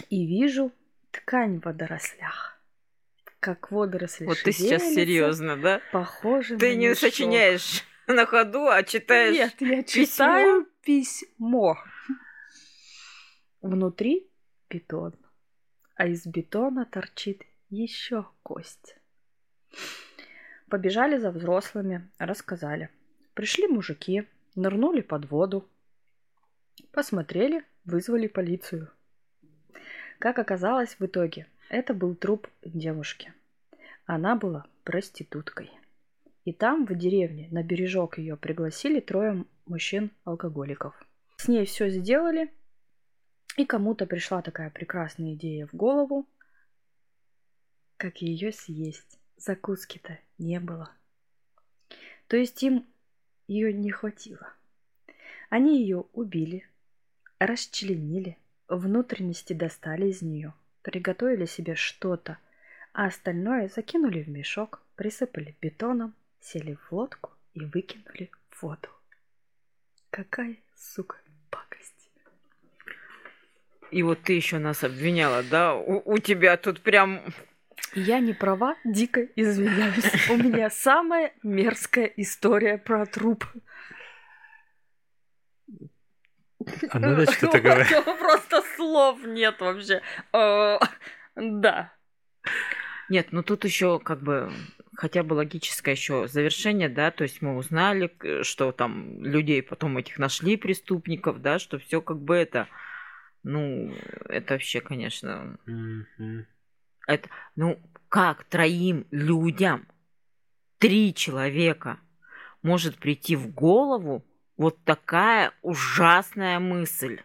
и 0.08 0.24
вижу 0.24 0.70
ткань 1.10 1.60
в 1.60 1.64
водорослях. 1.64 2.60
Как 3.40 3.70
водоросли 3.70 4.26
Вот 4.26 4.42
ты 4.42 4.52
сейчас 4.52 4.82
серьезно, 4.82 5.56
да? 5.56 5.80
Похоже 5.92 6.58
Ты 6.58 6.70
на 6.70 6.74
не 6.74 6.88
мешок. 6.88 6.98
сочиняешь 7.00 7.84
на 8.06 8.26
ходу, 8.26 8.68
а 8.68 8.82
читаешь. 8.82 9.34
Нет, 9.34 9.54
я 9.60 9.82
письмо? 9.82 10.04
читаю 10.04 10.66
письмо. 10.82 11.78
Внутри 13.62 14.28
бетон, 14.68 15.14
а 15.94 16.06
из 16.06 16.26
бетона 16.26 16.84
торчит 16.86 17.42
еще 17.68 18.26
кость. 18.42 18.96
Побежали 20.68 21.18
за 21.18 21.30
взрослыми, 21.30 22.08
рассказали. 22.18 22.90
Пришли 23.34 23.66
мужики, 23.66 24.26
нырнули 24.54 25.00
под 25.00 25.30
воду, 25.30 25.68
посмотрели, 26.92 27.64
вызвали 27.84 28.26
полицию. 28.28 28.90
Как 30.20 30.38
оказалось 30.38 30.96
в 30.98 31.06
итоге, 31.06 31.46
это 31.70 31.94
был 31.94 32.14
труп 32.14 32.46
девушки. 32.62 33.32
Она 34.04 34.36
была 34.36 34.66
проституткой. 34.84 35.70
И 36.44 36.52
там, 36.52 36.84
в 36.84 36.94
деревне, 36.94 37.48
на 37.50 37.62
бережок 37.62 38.18
ее 38.18 38.36
пригласили 38.36 39.00
трое 39.00 39.46
мужчин-алкоголиков. 39.64 40.94
С 41.38 41.48
ней 41.48 41.64
все 41.64 41.88
сделали, 41.88 42.52
и 43.56 43.64
кому-то 43.64 44.04
пришла 44.04 44.42
такая 44.42 44.68
прекрасная 44.68 45.32
идея 45.32 45.66
в 45.66 45.74
голову, 45.74 46.28
как 47.96 48.18
ее 48.18 48.52
съесть. 48.52 49.18
Закуски-то 49.38 50.18
не 50.36 50.60
было. 50.60 50.90
То 52.26 52.36
есть 52.36 52.62
им 52.62 52.84
ее 53.48 53.72
не 53.72 53.90
хватило. 53.90 54.52
Они 55.48 55.80
ее 55.80 56.04
убили, 56.12 56.68
расчленили, 57.38 58.36
внутренности 58.76 59.52
достали 59.52 60.06
из 60.06 60.22
нее, 60.22 60.54
приготовили 60.82 61.46
себе 61.46 61.74
что-то, 61.74 62.38
а 62.92 63.06
остальное 63.06 63.68
закинули 63.68 64.22
в 64.22 64.28
мешок, 64.28 64.80
присыпали 64.96 65.56
бетоном, 65.60 66.14
сели 66.40 66.74
в 66.74 66.92
лодку 66.92 67.30
и 67.54 67.64
выкинули 67.64 68.30
в 68.50 68.62
воду. 68.62 68.88
Какая, 70.10 70.56
сука, 70.76 71.16
пакость. 71.50 72.10
И 73.90 74.02
вот 74.02 74.22
ты 74.22 74.32
еще 74.34 74.58
нас 74.58 74.84
обвиняла, 74.84 75.42
да? 75.42 75.74
У, 75.74 76.02
у 76.04 76.18
тебя 76.18 76.56
тут 76.56 76.80
прям... 76.80 77.20
Я 77.94 78.20
не 78.20 78.32
права, 78.32 78.76
дико 78.84 79.26
извиняюсь. 79.36 80.30
У 80.30 80.36
меня 80.36 80.70
самая 80.70 81.32
мерзкая 81.42 82.06
история 82.16 82.78
про 82.78 83.04
труп. 83.06 83.44
А 86.90 86.98
надо 86.98 87.30
что-то 87.30 87.60
говорить. 87.60 87.88
Просто 88.04 88.62
слов 88.76 89.22
нет 89.24 89.60
вообще. 89.60 90.02
Да. 90.32 91.92
Нет, 93.08 93.28
ну 93.32 93.42
тут 93.42 93.64
еще 93.64 93.98
как 93.98 94.22
бы 94.22 94.52
хотя 94.94 95.22
бы 95.22 95.34
логическое 95.34 95.92
еще 95.92 96.28
завершение, 96.28 96.88
да, 96.88 97.10
то 97.10 97.22
есть 97.24 97.42
мы 97.42 97.56
узнали, 97.56 98.14
что 98.42 98.70
там 98.70 99.24
людей 99.24 99.62
потом 99.62 99.96
этих 99.96 100.18
нашли 100.18 100.56
преступников, 100.56 101.40
да, 101.40 101.58
что 101.58 101.78
все 101.78 102.00
как 102.00 102.20
бы 102.20 102.36
это, 102.36 102.68
ну, 103.42 103.92
это 104.28 104.54
вообще, 104.54 104.80
конечно, 104.80 105.58
Мгм. 105.66 106.46
это, 107.06 107.28
ну, 107.56 107.80
как 108.08 108.44
троим 108.44 109.06
людям, 109.10 109.88
три 110.78 111.14
человека 111.14 111.98
может 112.62 112.98
прийти 112.98 113.36
в 113.36 113.52
голову 113.52 114.24
вот 114.60 114.76
такая 114.84 115.52
ужасная 115.62 116.58
мысль? 116.58 117.22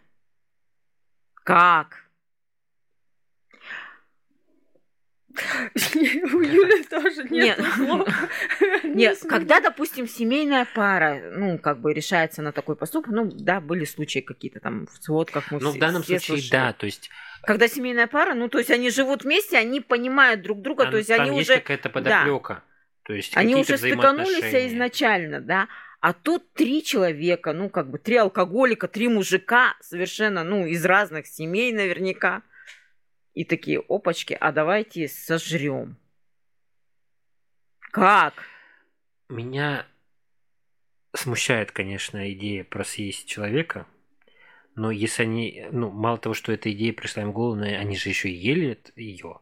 Как? 1.43 2.05
У 5.35 6.39
Юли 6.39 6.83
тоже 6.85 7.23
нет 7.23 7.59
Нет. 7.59 7.73
слов. 7.75 8.07
Нет, 8.85 9.21
Не 9.21 9.27
когда, 9.27 9.59
допустим, 9.59 10.07
семейная 10.07 10.65
пара, 10.73 11.29
ну, 11.33 11.57
как 11.57 11.81
бы 11.81 11.93
решается 11.93 12.41
на 12.41 12.53
такой 12.53 12.77
поступок, 12.77 13.11
ну, 13.11 13.29
да, 13.29 13.59
были 13.59 13.83
случаи 13.83 14.19
какие-то 14.19 14.61
там 14.61 14.87
в 14.87 15.03
сводках. 15.03 15.51
Мы 15.51 15.59
Ну, 15.59 15.71
в 15.71 15.77
данном 15.77 16.05
случае, 16.05 16.41
да, 16.49 16.71
то 16.71 16.85
есть 16.85 17.09
Когда 17.43 17.67
семейная 17.67 18.07
пара, 18.07 18.33
ну, 18.33 18.47
то 18.47 18.59
есть 18.59 18.71
они 18.71 18.89
живут 18.89 19.25
вместе, 19.25 19.57
они 19.57 19.81
понимают 19.81 20.41
друг 20.41 20.61
друга, 20.61 20.83
там, 20.83 20.91
то 20.91 20.97
есть 20.99 21.09
там 21.09 21.19
они 21.19 21.39
есть 21.39 21.49
уже, 21.49 21.59
какая-то 21.59 21.89
подоплека. 21.89 22.63
То 23.03 23.11
есть 23.13 23.35
они 23.35 23.55
уже 23.55 23.77
стыканулись 23.77 24.71
изначально, 24.71 25.41
да. 25.41 25.67
А 26.05 26.13
тут 26.13 26.53
три 26.53 26.83
человека, 26.83 27.51
ну, 27.51 27.67
как 27.67 27.89
бы 27.89 27.97
три 27.97 28.17
алкоголика, 28.17 28.87
три 28.87 29.07
мужика, 29.07 29.75
совершенно, 29.81 30.43
ну, 30.43 30.67
из 30.67 30.85
разных 30.85 31.25
семей 31.25 31.73
наверняка. 31.73 32.43
И 33.33 33.43
такие, 33.43 33.79
опачки, 33.89 34.37
а 34.39 34.51
давайте 34.51 35.07
сожрем. 35.07 35.97
Как? 37.89 38.35
Меня 39.29 39.87
смущает, 41.15 41.71
конечно, 41.71 42.31
идея 42.33 42.63
про 42.65 42.83
съесть 42.83 43.27
человека, 43.27 43.87
но 44.75 44.91
если 44.91 45.23
они, 45.23 45.65
ну, 45.71 45.89
мало 45.89 46.19
того, 46.19 46.35
что 46.35 46.51
эта 46.51 46.71
идея 46.71 46.93
пришла 46.93 47.23
им 47.23 47.31
в 47.31 47.33
голову, 47.33 47.55
но 47.55 47.65
они 47.65 47.97
же 47.97 48.09
еще 48.09 48.29
и 48.29 48.35
ели 48.35 48.79
ее. 48.95 49.39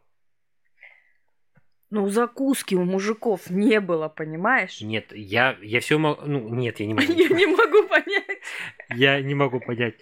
Ну, 1.94 2.10
закуски 2.10 2.74
у 2.74 2.86
мужиков 2.86 3.52
не 3.52 3.80
было, 3.80 4.10
понимаешь? 4.10 4.82
Нет, 4.82 5.14
я, 5.14 5.56
я 5.62 5.80
все 5.80 6.00
могу, 6.00 6.24
ну, 6.26 6.50
нет, 6.50 6.80
я 6.80 6.88
не 6.88 6.96
могу. 6.96 7.14
Я 7.14 7.30
не 7.30 7.46
могу 7.46 7.88
понять. 7.88 8.40
Я 8.90 9.22
не 9.22 9.36
могу 9.36 9.60
понять. 9.60 9.94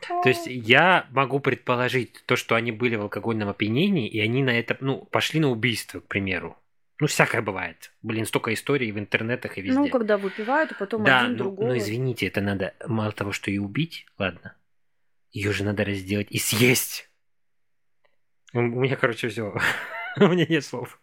То 0.00 0.28
есть 0.28 0.48
я 0.48 1.06
могу 1.10 1.38
предположить 1.38 2.24
то, 2.26 2.34
что 2.34 2.56
они 2.56 2.72
были 2.72 2.96
в 2.96 3.02
алкогольном 3.02 3.48
опьянении, 3.48 4.08
и 4.08 4.18
они 4.18 4.42
на 4.42 4.50
это, 4.50 4.78
ну, 4.80 5.04
пошли 5.12 5.38
на 5.38 5.48
убийство, 5.50 6.00
к 6.00 6.08
примеру. 6.08 6.56
Ну, 6.98 7.06
всякое 7.06 7.40
бывает. 7.40 7.92
Блин, 8.02 8.26
столько 8.26 8.52
историй 8.52 8.90
в 8.90 8.98
интернетах 8.98 9.58
и 9.58 9.62
везде. 9.62 9.78
Ну, 9.78 9.88
когда 9.90 10.18
выпивают, 10.18 10.72
а 10.72 10.74
потом 10.74 11.04
да, 11.04 11.20
один 11.20 11.32
ну, 11.32 11.38
другого. 11.38 11.68
ну, 11.68 11.78
извините, 11.78 12.26
это 12.26 12.40
надо 12.40 12.74
мало 12.84 13.12
того, 13.12 13.30
что 13.30 13.52
и 13.52 13.58
убить, 13.58 14.06
ладно. 14.18 14.56
Ее 15.30 15.52
же 15.52 15.62
надо 15.62 15.84
разделать 15.84 16.26
и 16.30 16.38
съесть. 16.38 17.08
У 18.52 18.60
меня, 18.60 18.96
короче, 18.96 19.28
все. 19.28 19.54
У 20.16 20.26
меня 20.26 20.44
нет 20.48 20.64
слов. 20.64 20.98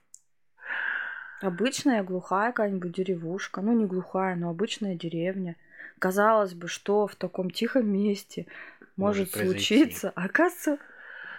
Обычная 1.42 2.04
глухая 2.04 2.51
какая-нибудь 2.51 2.92
деревушка. 2.92 3.62
Ну, 3.62 3.74
не 3.74 3.86
глухая, 3.86 4.36
но 4.36 4.50
обычная 4.50 4.96
деревня. 4.96 5.56
Казалось 6.00 6.54
бы, 6.54 6.68
что 6.68 7.08
в 7.08 7.15
таком 7.15 7.50
тихом 7.50 7.92
месте 7.92 8.48
может, 8.96 9.36
может 9.36 9.48
случиться. 9.48 10.12
Оказывается, 10.15 10.77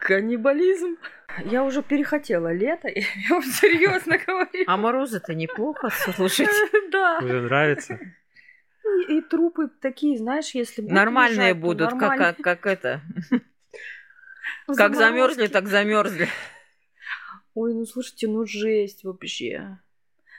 каннибализм. 0.01 0.97
Я 1.45 1.65
уже 1.65 1.83
перехотела 1.83 2.53
лето, 2.53 2.89
я 2.95 3.05
вам 3.31 3.43
серьезно 3.43 4.19
говорю. 4.27 4.65
А 4.67 4.77
морозы-то 4.77 5.35
неплохо 5.35 5.91
слушать. 5.91 6.49
Да. 6.93 7.19
Уже 7.23 7.43
нравится. 7.43 7.99
И, 9.09 9.19
и 9.19 9.21
трупы 9.21 9.69
такие, 9.81 10.17
знаешь, 10.17 10.51
если 10.51 10.81
будут 10.83 10.95
нормальные 10.95 11.49
лежать, 11.49 11.59
будут, 11.59 11.91
нормальные. 11.91 12.19
Как, 12.19 12.37
как, 12.37 12.61
как 12.61 12.67
это. 12.67 13.01
Как 14.77 14.95
замерзли, 14.95 15.49
так 15.49 15.67
замерзли. 15.67 16.29
Ой, 17.55 17.75
ну 17.75 17.85
слушайте, 17.85 18.29
ну 18.29 18.47
жесть 18.47 19.03
вообще. 19.05 19.79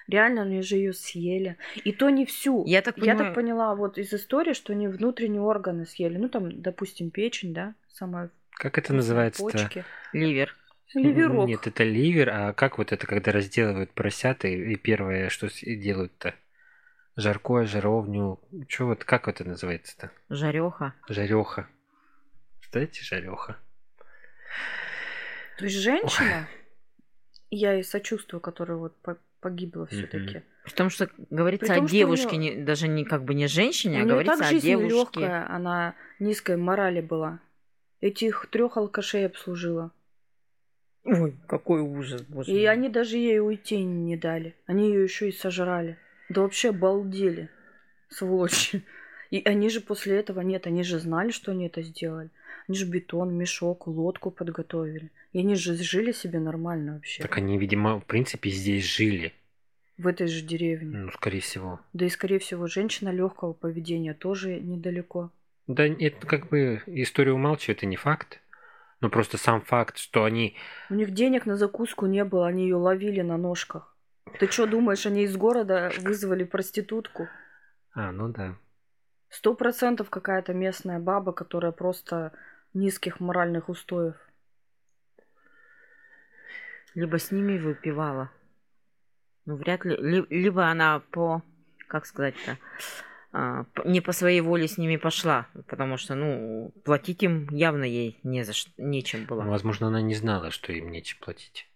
Реально, 0.07 0.43
они 0.43 0.61
же 0.61 0.75
ее 0.75 0.93
съели. 0.93 1.57
И 1.83 1.91
то 1.91 2.09
не 2.09 2.25
всю. 2.25 2.63
Я 2.65 2.81
так, 2.81 2.95
понимаю... 2.95 3.19
Я 3.19 3.25
так 3.25 3.35
поняла 3.35 3.75
вот 3.75 3.97
из 3.97 4.13
истории, 4.13 4.53
что 4.53 4.73
они 4.73 4.87
внутренние 4.87 5.41
органы 5.41 5.85
съели. 5.85 6.17
Ну, 6.17 6.29
там, 6.29 6.61
допустим, 6.61 7.11
печень, 7.11 7.53
да, 7.53 7.75
сама. 7.91 8.29
Как 8.51 8.77
это 8.77 8.93
называется? 8.93 9.41
Почки. 9.41 9.83
Ливер. 10.13 10.55
Ливерок. 10.93 11.47
Нет, 11.47 11.67
это 11.67 11.83
ливер, 11.83 12.29
а 12.29 12.53
как 12.53 12.77
вот 12.77 12.93
это, 12.93 13.05
когда 13.05 13.31
разделывают 13.33 13.91
поросят, 13.91 14.45
и, 14.45 14.73
и 14.73 14.75
первое, 14.77 15.29
что 15.29 15.49
делают-то? 15.61 16.33
Жаркое, 17.17 17.65
жаровню. 17.65 18.39
Что 18.69 18.85
вот, 18.85 19.03
как 19.03 19.27
это 19.27 19.43
называется-то? 19.43 20.11
Жареха. 20.29 20.93
Жареха. 21.09 21.67
Знаете, 22.71 23.03
жареха. 23.03 23.57
То 25.57 25.65
есть 25.65 25.77
женщина, 25.77 26.47
Ой. 26.47 26.67
я 27.49 27.79
и 27.79 27.83
сочувствую, 27.83 28.39
которая 28.39 28.77
вот 28.77 28.95
погибла 29.39 29.86
все-таки. 29.88 30.44
Потому 30.65 30.89
что 30.89 31.10
говорится 31.29 31.74
том, 31.74 31.86
о 31.86 31.88
девушке, 31.88 32.38
нее... 32.38 32.56
не, 32.56 32.63
даже 32.63 32.88
не 32.88 33.06
как 33.06 33.24
бы 33.24 33.34
не 33.34 33.48
женщине, 33.48 34.01
а 34.01 34.06
говорится 34.06 34.38
так 34.38 34.51
о 34.51 34.60
девушке. 34.60 34.96
легкая, 34.96 35.50
она 35.50 35.96
низкой 36.20 36.58
морали 36.58 37.01
была. 37.01 37.39
Этих 38.01 38.48
трех 38.51 38.77
алкашей 38.77 39.25
обслужила. 39.25 39.91
Ой, 41.03 41.36
какой 41.48 41.82
ужас, 41.82 42.22
боже 42.24 42.51
И 42.51 42.56
мой. 42.56 42.67
они 42.67 42.89
даже 42.89 43.15
ей 43.17 43.39
уйти 43.39 43.82
не 43.82 44.17
дали. 44.17 44.56
Они 44.65 44.89
ее 44.89 45.03
еще 45.03 45.29
и 45.29 45.32
сожрали. 45.32 45.98
Да 46.27 46.41
вообще 46.41 46.70
обалдели, 46.70 47.50
сволочи. 48.10 48.84
И 49.29 49.41
они 49.46 49.69
же 49.69 49.81
после 49.81 50.17
этого, 50.17 50.41
нет, 50.41 50.67
они 50.67 50.84
же 50.84 51.00
знали, 51.00 51.31
что 51.31 51.51
они 51.51 51.67
это 51.67 51.81
сделали. 51.81 52.29
Они 52.67 52.77
же 52.77 52.86
бетон, 52.86 53.34
мешок, 53.34 53.88
лодку 53.88 54.31
подготовили. 54.31 55.12
И 55.34 55.39
они 55.39 55.55
же 55.55 55.75
жили 55.75 56.12
себе 56.12 56.39
нормально 56.39 56.96
вообще. 56.96 57.22
Так 57.22 57.38
они, 57.38 57.57
видимо, 57.57 58.00
в 58.00 58.05
принципе, 58.05 58.50
здесь 58.50 58.86
жили. 58.86 59.34
В 59.98 60.07
этой 60.07 60.27
же 60.27 60.41
деревне. 60.41 60.98
Ну, 60.98 61.12
скорее 61.12 61.41
всего. 61.41 61.79
Да 61.93 62.05
и, 62.05 62.10
скорее 62.10 62.39
всего, 62.39 62.67
женщина 62.67 63.10
легкого 63.10 63.53
поведения 63.53 64.13
тоже 64.13 64.60
недалеко. 64.60 65.31
Да, 65.65 65.86
это 65.86 66.25
как 66.27 66.50
бы 66.50 66.81
история 66.86 67.34
умалчивает, 67.34 67.79
это 67.79 67.88
не 67.88 67.96
факт. 67.96 68.39
Но 69.01 69.10
просто 69.10 69.38
сам 69.38 69.62
факт, 69.62 69.98
что 69.98 70.24
они... 70.24 70.55
У 70.89 70.96
них 70.96 71.12
денег 71.13 71.46
на 71.46 71.57
закуску 71.57 72.05
не 72.05 72.24
было, 72.24 72.48
они 72.48 72.63
ее 72.63 72.75
ловили 72.75 73.22
на 73.22 73.38
ножках. 73.38 73.96
Ты 74.39 74.48
что 74.48 74.65
думаешь, 74.65 75.05
они 75.05 75.24
из 75.24 75.36
города 75.36 75.91
вызвали 76.00 76.43
проститутку? 76.43 77.27
А, 77.93 78.12
ну 78.12 78.29
да. 78.29 78.55
Сто 79.29 79.53
процентов 79.53 80.10
какая-то 80.10 80.53
местная 80.53 81.00
баба, 81.00 81.34
которая 81.34 81.72
просто 81.72 82.31
низких 82.74 83.19
моральных 83.19 83.69
устоев. 83.69 84.15
Либо 86.96 87.19
с 87.19 87.31
ними 87.31 87.57
выпивала. 87.57 88.32
Ну, 89.45 89.56
вряд 89.56 89.86
ли. 89.86 89.95
Либо 90.30 90.67
она 90.67 90.99
по, 91.12 91.41
как 91.88 92.06
сказать-то, 92.06 92.58
а, 93.32 93.65
не 93.86 94.01
по 94.01 94.13
своей 94.13 94.41
воле 94.41 94.67
с 94.67 94.78
ними 94.78 94.97
пошла, 94.97 95.47
потому 95.67 95.97
что, 95.97 96.15
ну, 96.15 96.73
платить 96.86 97.23
им 97.23 97.47
явно 97.49 97.84
ей 97.84 98.19
не 98.23 98.43
за 98.43 98.54
что, 98.54 98.71
нечем 98.78 99.25
было. 99.25 99.43
Возможно, 99.43 99.88
она 99.88 100.01
не 100.01 100.15
знала, 100.15 100.49
что 100.49 100.71
им 100.73 100.89
нечем 100.89 101.19
платить. 101.21 101.69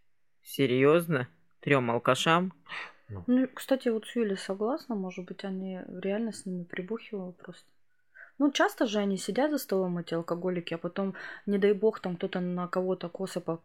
Серьезно? 0.44 1.28
Трем 1.60 1.92
алкашам? 1.92 2.54
Ну. 3.12 3.24
ну, 3.28 3.48
кстати, 3.54 3.90
вот 3.90 4.06
с 4.06 4.16
Юлей 4.16 4.38
согласна, 4.38 4.96
может 4.96 5.26
быть, 5.26 5.44
они 5.44 5.82
реально 6.02 6.32
с 6.32 6.46
ними 6.46 6.64
прибухивали 6.64 7.32
просто. 7.32 7.66
Ну, 8.40 8.52
часто 8.52 8.88
же 8.88 9.00
они 9.00 9.18
сидят 9.18 9.52
за 9.52 9.58
столом, 9.58 9.98
эти 9.98 10.14
алкоголики, 10.14 10.74
а 10.74 10.78
потом, 10.78 11.14
не 11.46 11.58
дай 11.58 11.74
бог, 11.74 12.00
там 12.00 12.16
кто-то 12.16 12.40
на 12.40 12.68
кого-то 12.68 13.10
косо 13.10 13.40
по 13.42 13.62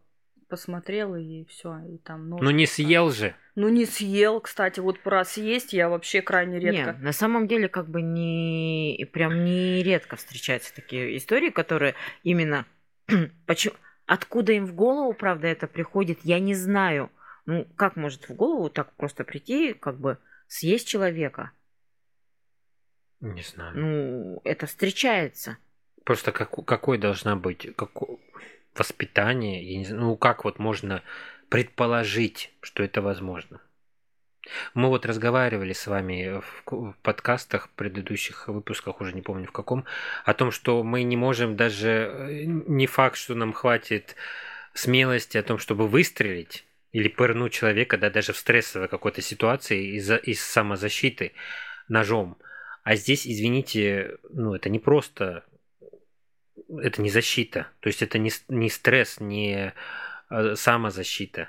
посмотрел 0.48 1.16
и 1.16 1.44
все, 1.46 1.78
и 1.88 1.98
там 1.98 2.28
нож. 2.28 2.40
Ну 2.40 2.50
не 2.50 2.66
съел 2.66 3.10
же. 3.10 3.34
Ну 3.54 3.68
не 3.68 3.84
съел, 3.84 4.40
кстати, 4.40 4.80
вот 4.80 5.00
про 5.00 5.24
съесть 5.24 5.72
я 5.72 5.88
вообще 5.88 6.22
крайне 6.22 6.60
редко. 6.60 6.92
Нет, 6.92 7.02
на 7.02 7.12
самом 7.12 7.48
деле 7.48 7.68
как 7.68 7.88
бы 7.88 8.02
не 8.02 9.08
прям 9.12 9.44
не 9.44 9.82
редко 9.82 10.16
встречаются 10.16 10.74
такие 10.74 11.16
истории, 11.16 11.50
которые 11.50 11.94
именно 12.22 12.64
почему 13.46 13.74
откуда 14.06 14.52
им 14.52 14.66
в 14.66 14.74
голову, 14.74 15.12
правда, 15.12 15.48
это 15.48 15.66
приходит, 15.66 16.20
я 16.22 16.38
не 16.38 16.54
знаю. 16.54 17.10
Ну 17.46 17.66
как 17.76 17.96
может 17.96 18.28
в 18.28 18.34
голову 18.34 18.68
так 18.70 18.92
просто 18.94 19.24
прийти, 19.24 19.72
как 19.72 19.98
бы 19.98 20.18
съесть 20.48 20.88
человека? 20.88 21.52
Не 23.20 23.42
знаю. 23.42 23.76
Ну, 23.76 24.40
это 24.44 24.66
встречается. 24.66 25.56
Просто 26.04 26.32
как, 26.32 26.50
какой 26.66 26.98
должна 26.98 27.34
быть 27.34 27.74
как, 27.76 27.90
воспитание? 28.74 29.64
Я 29.64 29.78
не 29.78 29.84
знаю, 29.84 30.02
ну, 30.02 30.16
как 30.16 30.44
вот 30.44 30.58
можно 30.58 31.02
предположить, 31.48 32.52
что 32.60 32.82
это 32.82 33.00
возможно? 33.00 33.60
Мы 34.74 34.88
вот 34.88 35.06
разговаривали 35.06 35.72
с 35.72 35.86
вами 35.86 36.40
в 36.40 36.94
подкастах, 37.02 37.66
в 37.66 37.70
предыдущих 37.70 38.46
выпусках, 38.46 39.00
уже 39.00 39.12
не 39.12 39.22
помню 39.22 39.46
в 39.46 39.52
каком, 39.52 39.84
о 40.24 40.34
том, 40.34 40.52
что 40.52 40.84
мы 40.84 41.02
не 41.02 41.16
можем 41.16 41.56
даже, 41.56 41.88
э, 41.88 42.44
не 42.44 42.86
факт, 42.86 43.16
что 43.16 43.34
нам 43.34 43.52
хватит 43.52 44.14
смелости 44.72 45.36
о 45.36 45.42
том, 45.42 45.58
чтобы 45.58 45.88
выстрелить 45.88 46.64
или 46.92 47.08
пырнуть 47.08 47.52
человека, 47.52 47.98
да, 47.98 48.10
даже 48.10 48.32
в 48.32 48.36
стрессовой 48.36 48.88
какой-то 48.88 49.22
ситуации 49.22 49.96
из, 49.96 50.10
из 50.10 50.42
самозащиты 50.42 51.32
ножом. 51.88 52.38
А 52.84 52.94
здесь, 52.96 53.26
извините, 53.26 54.18
ну 54.30 54.54
это 54.54 54.70
не 54.70 54.78
просто, 54.78 55.44
это 56.68 57.02
не 57.02 57.10
защита. 57.10 57.68
То 57.80 57.88
есть 57.88 58.02
это 58.02 58.18
не, 58.18 58.30
не 58.48 58.70
стресс, 58.70 59.20
не 59.20 59.72
а, 60.28 60.56
самозащита. 60.56 61.48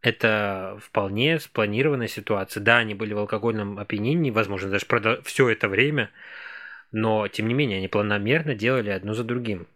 Это 0.00 0.78
вполне 0.82 1.38
спланированная 1.38 2.08
ситуация. 2.08 2.60
Да, 2.60 2.78
они 2.78 2.94
были 2.94 3.14
в 3.14 3.18
алкогольном 3.18 3.78
опьянении, 3.78 4.30
возможно, 4.30 4.68
даже 4.68 4.86
продо... 4.86 5.22
все 5.22 5.48
это 5.48 5.68
время, 5.68 6.10
но 6.90 7.28
тем 7.28 7.46
не 7.46 7.54
менее 7.54 7.78
они 7.78 7.88
планомерно 7.88 8.54
делали 8.54 8.90
одно 8.90 9.14
за 9.14 9.22
другим. 9.22 9.68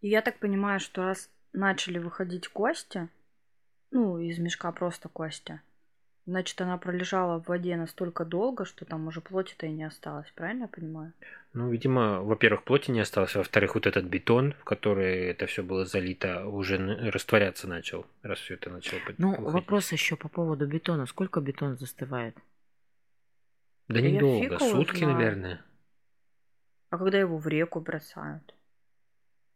Я 0.00 0.22
так 0.22 0.38
понимаю, 0.38 0.80
что 0.80 1.02
раз 1.02 1.30
начали 1.58 1.98
выходить 1.98 2.48
кости, 2.48 3.08
ну, 3.90 4.18
из 4.18 4.38
мешка 4.38 4.72
просто 4.72 5.08
кости, 5.08 5.60
Значит, 6.26 6.60
она 6.60 6.76
пролежала 6.76 7.40
в 7.40 7.48
воде 7.48 7.74
настолько 7.76 8.26
долго, 8.26 8.66
что 8.66 8.84
там 8.84 9.06
уже 9.06 9.22
плоти-то 9.22 9.64
и 9.64 9.70
не 9.70 9.84
осталось, 9.84 10.30
правильно 10.34 10.64
я 10.64 10.68
понимаю? 10.68 11.14
Ну, 11.54 11.70
видимо, 11.70 12.20
во-первых, 12.20 12.64
плоти 12.64 12.90
не 12.90 13.00
осталось, 13.00 13.34
а 13.34 13.38
во-вторых, 13.38 13.74
вот 13.74 13.86
этот 13.86 14.04
бетон, 14.04 14.52
в 14.60 14.64
который 14.64 15.24
это 15.24 15.46
все 15.46 15.62
было 15.62 15.86
залито, 15.86 16.46
уже 16.46 16.76
растворяться 17.10 17.66
начал, 17.66 18.04
раз 18.20 18.40
все 18.40 18.54
это 18.54 18.68
начало 18.68 19.00
Ну, 19.16 19.30
выходить. 19.30 19.52
вопрос 19.54 19.92
еще 19.92 20.16
по 20.16 20.28
поводу 20.28 20.66
бетона. 20.66 21.06
Сколько 21.06 21.40
бетон 21.40 21.78
застывает? 21.78 22.36
Да 23.88 24.02
недолго, 24.02 24.58
сутки, 24.58 24.98
знаю. 24.98 25.14
наверное. 25.14 25.64
А 26.90 26.98
когда 26.98 27.18
его 27.18 27.38
в 27.38 27.48
реку 27.48 27.80
бросают? 27.80 28.54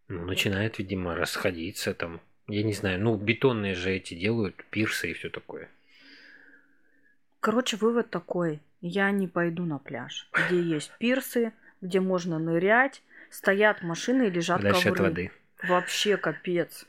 Ну, 0.08 0.24
начинает, 0.24 0.78
видимо, 0.78 1.14
расходиться 1.14 1.94
там. 1.94 2.20
Я 2.48 2.62
не 2.62 2.72
знаю, 2.72 3.00
ну, 3.00 3.16
бетонные 3.16 3.74
же 3.74 3.90
эти 3.92 4.14
делают, 4.14 4.64
пирсы 4.70 5.10
и 5.10 5.14
все 5.14 5.30
такое. 5.30 5.68
Короче, 7.40 7.76
вывод 7.76 8.10
такой. 8.10 8.60
Я 8.80 9.10
не 9.10 9.28
пойду 9.28 9.64
на 9.64 9.78
пляж, 9.78 10.28
где 10.32 10.60
есть 10.60 10.92
пирсы, 10.98 11.52
где 11.80 12.00
можно 12.00 12.38
нырять, 12.38 13.02
стоят 13.30 13.82
машины 13.82 14.26
и 14.26 14.30
лежат 14.30 14.60
Дальше 14.60 14.88
ковры. 14.88 14.92
от 14.92 15.08
воды. 15.08 15.30
Вообще 15.62 16.16
капец. 16.16 16.86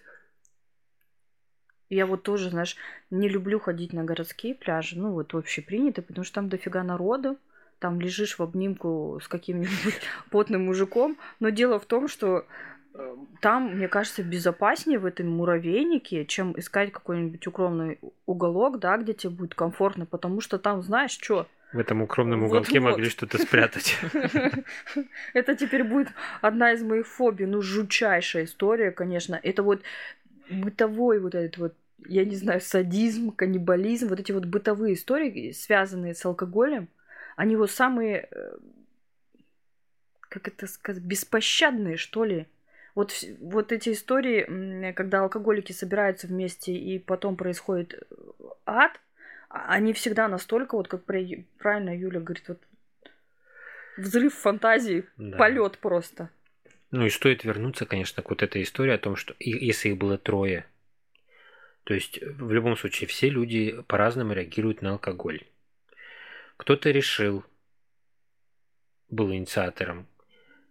Я 1.89 2.07
вот 2.07 2.23
тоже, 2.23 2.49
знаешь, 2.49 2.75
не 3.11 3.29
люблю 3.29 3.59
ходить 3.59 3.93
на 3.93 4.03
городские 4.03 4.55
пляжи, 4.55 4.97
ну 4.97 5.11
вот 5.11 5.35
общепринято, 5.35 6.01
потому 6.01 6.25
что 6.25 6.35
там 6.35 6.49
дофига 6.49 6.81
народу, 6.83 7.37
там 7.77 8.01
лежишь 8.01 8.39
в 8.39 8.41
обнимку 8.41 9.19
с 9.21 9.27
каким-нибудь 9.27 10.01
потным 10.31 10.65
мужиком, 10.65 11.17
но 11.39 11.49
дело 11.49 11.79
в 11.79 11.85
том, 11.85 12.07
что 12.07 12.47
там, 13.41 13.75
мне 13.75 13.87
кажется, 13.87 14.23
безопаснее 14.23 14.99
в 14.99 15.05
этом 15.05 15.27
муравейнике, 15.29 16.25
чем 16.25 16.57
искать 16.59 16.91
какой-нибудь 16.91 17.45
укромный 17.47 17.99
уголок, 18.25 18.79
да, 18.79 18.97
где 18.97 19.13
тебе 19.13 19.31
будет 19.31 19.55
комфортно, 19.55 20.05
потому 20.05 20.41
что 20.41 20.59
там, 20.59 20.83
знаешь, 20.83 21.11
что, 21.11 21.47
В 21.71 21.79
этом 21.79 22.03
укромном 22.03 22.43
уголке 22.43 22.79
могли 22.79 23.09
что-то 23.09 23.39
спрятать. 23.39 23.97
Это 25.33 25.55
теперь 25.55 25.83
будет 25.83 26.09
одна 26.41 26.73
из 26.73 26.83
моих 26.83 27.07
фобий. 27.07 27.47
Ну, 27.47 27.61
жутчайшая 27.63 28.43
история, 28.45 28.91
конечно. 28.91 29.39
Это 29.41 29.63
вот 29.63 29.81
бытовой 30.49 31.19
вот 31.19 31.33
этот 31.33 31.57
вот, 31.57 31.73
я 32.05 32.25
не 32.25 32.35
знаю, 32.35 32.61
садизм, 32.61 33.31
каннибализм, 33.31 34.07
вот 34.07 34.19
эти 34.19 34.31
вот 34.31 34.45
бытовые 34.45 34.93
истории, 34.93 35.51
связанные 35.51 36.13
с 36.13 36.23
алкоголем, 36.25 36.89
они 37.35 37.55
вот 37.55 37.71
самые, 37.71 38.27
э, 38.29 38.57
как 40.29 40.47
это 40.47 40.67
сказать, 40.67 41.01
беспощадные, 41.03 41.97
что 41.97 42.23
ли. 42.23 42.45
Вот, 42.95 43.11
вот 43.39 43.71
эти 43.71 43.91
истории, 43.91 44.91
когда 44.93 45.21
алкоголики 45.21 45.71
собираются 45.71 46.27
вместе 46.27 46.73
и 46.73 46.99
потом 46.99 47.35
происходит 47.35 47.93
э, 47.93 48.15
ад, 48.65 48.99
а- 49.49 49.73
они 49.73 49.93
всегда 49.93 50.27
настолько, 50.27 50.75
вот 50.75 50.87
как 50.87 51.03
правильно 51.05 51.97
Юля 51.97 52.19
говорит, 52.19 52.47
вот 52.47 52.61
взрыв 53.97 54.33
фантазии, 54.35 55.05
Да. 55.17 55.37
полет 55.37 55.79
просто. 55.79 56.29
Ну 56.91 57.05
и 57.05 57.09
стоит 57.09 57.43
вернуться, 57.43 57.85
конечно, 57.87 58.21
к 58.21 58.29
вот 58.29 58.43
этой 58.43 58.61
истории 58.61 58.93
о 58.93 58.99
том, 58.99 59.15
что 59.15 59.35
если 59.39 59.89
их 59.89 59.97
было 59.97 60.19
трое, 60.19 60.65
то 61.83 61.95
есть 61.95 62.21
в 62.21 62.51
любом 62.51 62.77
случае 62.77 63.07
все 63.07 63.29
люди 63.29 63.81
по-разному 63.87 64.33
реагируют 64.33 64.83
на 64.83 64.91
алкоголь. 64.91 65.41
Кто-то 66.57 66.91
решил, 66.91 67.43
был 69.09 69.33
инициатором, 69.33 70.07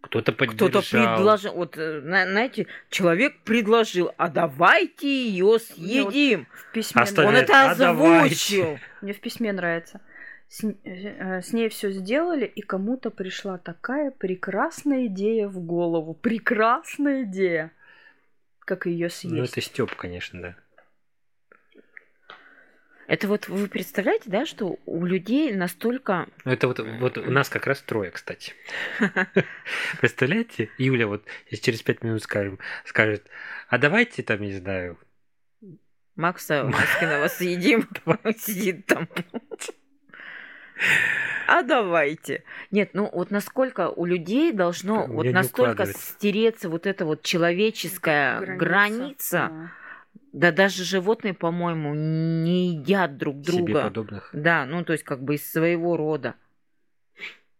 кто-то 0.03 0.33
поддержал. 0.33 0.69
Кто-то 0.69 0.89
предложил, 0.89 1.53
вот, 1.53 1.77
э, 1.77 2.01
на- 2.01 2.29
знаете, 2.29 2.67
человек 2.89 3.39
предложил, 3.43 4.11
а 4.17 4.27
давайте 4.29 5.07
ее 5.07 5.57
съедим. 5.59 6.45
В 6.53 6.71
письме. 6.73 6.99
Он 6.99 7.03
Оставляет, 7.03 7.43
это 7.49 7.71
«А 7.71 7.75
давайте». 7.75 8.25
озвучил. 8.35 8.79
Мне 9.01 9.13
в 9.13 9.19
письме 9.21 9.53
нравится. 9.53 10.01
С, 10.49 10.63
э, 10.83 11.41
с 11.41 11.53
ней 11.53 11.69
все 11.69 11.89
сделали, 11.91 12.45
и 12.45 12.61
кому-то 12.61 13.09
пришла 13.09 13.57
такая 13.57 14.11
прекрасная 14.11 15.07
идея 15.07 15.47
в 15.47 15.59
голову. 15.59 16.13
Прекрасная 16.13 17.23
идея. 17.23 17.71
Как 18.59 18.85
ее 18.85 19.09
съесть. 19.09 19.33
Ну 19.35 19.43
это 19.43 19.61
Степ, 19.61 19.95
конечно, 19.95 20.41
да. 20.41 20.55
Это 23.07 23.27
вот 23.27 23.47
вы 23.47 23.67
представляете, 23.67 24.29
да, 24.29 24.45
что 24.45 24.79
у 24.85 25.05
людей 25.05 25.53
настолько... 25.53 26.27
Ну, 26.45 26.51
Это 26.51 26.67
вот, 26.67 26.79
вот 26.79 27.17
у 27.17 27.31
нас 27.31 27.49
как 27.49 27.67
раз 27.67 27.81
трое, 27.81 28.11
кстати. 28.11 28.53
Представляете? 29.99 30.69
Юля 30.77 31.07
вот 31.07 31.23
если 31.49 31.63
через 31.63 31.81
пять 31.81 32.03
минут 32.03 32.23
скажем, 32.23 32.59
скажет, 32.85 33.27
а 33.67 33.77
давайте 33.77 34.23
там, 34.23 34.41
не 34.41 34.53
знаю, 34.53 34.97
Макса 36.15 36.63
Маскинова 36.71 37.27
съедим, 37.27 37.87
сидит 38.37 38.85
там. 38.85 39.07
А 41.47 41.61
давайте. 41.61 42.43
Нет, 42.71 42.91
ну 42.93 43.09
вот 43.11 43.31
насколько 43.31 43.89
у 43.89 44.05
людей 44.05 44.51
должно 44.51 45.05
вот 45.07 45.25
настолько 45.25 45.85
стереться 45.85 46.69
вот 46.69 46.87
эта 46.87 47.05
вот 47.05 47.21
человеческая 47.21 48.39
граница. 48.57 49.49
да. 49.51 49.71
Да 50.33 50.51
даже 50.51 50.83
животные, 50.83 51.35
по-моему, 51.35 51.93
не 51.93 52.71
едят 52.71 53.17
друг 53.17 53.45
себе 53.45 53.65
друга. 53.65 53.83
подобных. 53.83 54.29
Да, 54.33 54.65
ну 54.65 54.83
то 54.83 54.93
есть 54.93 55.03
как 55.03 55.23
бы 55.23 55.35
из 55.35 55.49
своего 55.49 55.95
рода. 55.95 56.33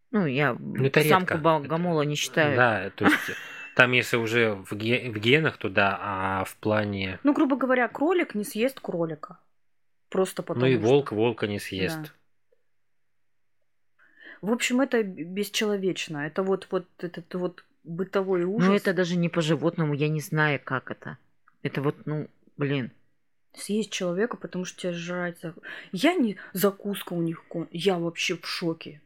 Ну, 0.10 0.26
я 0.26 0.58
это 0.76 1.02
самку 1.02 1.34
редко. 1.34 1.38
богомола 1.38 2.02
не 2.02 2.16
считаю. 2.16 2.56
Да, 2.56 2.90
то 2.96 3.06
есть 3.06 3.18
там 3.76 3.92
если 3.92 4.18
уже 4.18 4.56
в, 4.56 4.76
ге- 4.76 5.12
в 5.12 5.18
генах, 5.20 5.58
то 5.58 5.70
да, 5.70 5.98
а 6.02 6.44
в 6.46 6.56
плане... 6.58 7.20
Ну, 7.24 7.34
грубо 7.34 7.56
говоря, 7.58 7.88
кролик 7.88 8.36
не 8.36 8.44
съест 8.44 8.80
кролика. 8.80 9.38
Просто 10.10 10.44
потому 10.44 10.66
ну 10.66 10.72
и 10.72 10.78
что. 10.78 10.88
волк 10.88 11.12
волка 11.12 11.48
не 11.48 11.60
съест. 11.60 12.02
Да. 12.02 12.10
В 14.42 14.52
общем, 14.52 14.82
это 14.82 15.02
бесчеловечно. 15.04 16.18
Это 16.18 16.44
вот, 16.44 16.68
вот 16.70 16.86
этот 17.00 17.34
вот 17.36 17.64
бытовой 17.84 18.44
ужас. 18.44 18.68
Ну 18.68 18.76
это 18.76 18.94
даже 18.94 19.16
не 19.16 19.30
по 19.30 19.42
животному, 19.42 19.94
я 19.94 20.10
не 20.10 20.22
знаю, 20.22 20.60
как 20.64 20.92
это. 20.92 21.18
Это 21.62 21.82
вот, 21.82 21.96
ну, 22.06 22.28
блин. 22.58 22.92
съесть 23.56 23.92
человека, 23.92 24.38
потому 24.38 24.66
что 24.66 24.82
тебя 24.82 24.94
жрать. 24.94 25.38
Я 25.92 26.14
не... 26.14 26.38
Закуска 26.54 27.14
у 27.14 27.22
них... 27.22 27.44
Я 27.72 28.00
вообще 28.00 28.38
в 28.38 28.46
шоке. 28.46 29.02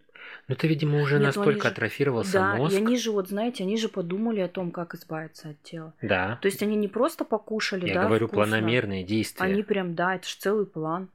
Ну 0.47 0.55
это, 0.55 0.67
видимо, 0.67 1.01
уже 1.01 1.15
Нет, 1.15 1.21
ну, 1.21 1.25
настолько 1.27 1.63
же- 1.63 1.67
атрофировался 1.69 2.33
да, 2.33 2.55
мозг. 2.55 2.73
и 2.73 2.77
они 2.77 2.97
же, 2.97 3.12
вот 3.12 3.29
знаете, 3.29 3.63
они 3.63 3.77
же 3.77 3.89
подумали 3.89 4.39
о 4.39 4.47
том, 4.47 4.71
как 4.71 4.93
избавиться 4.95 5.49
от 5.49 5.62
тела. 5.63 5.93
Да, 6.01 6.38
То 6.41 6.47
есть 6.47 6.62
они 6.62 6.75
не 6.75 6.88
просто 6.88 7.25
покушали, 7.25 7.88
я 7.88 7.93
да, 7.95 8.05
говорю 8.05 8.27
вкусно. 8.27 8.43
планомерные 8.43 9.03
действия. 9.03 9.45
Они 9.45 9.63
прям, 9.63 9.95
да, 9.95 10.15
это 10.15 10.27
же 10.27 10.36
целый 10.38 10.65
план. 10.65 11.10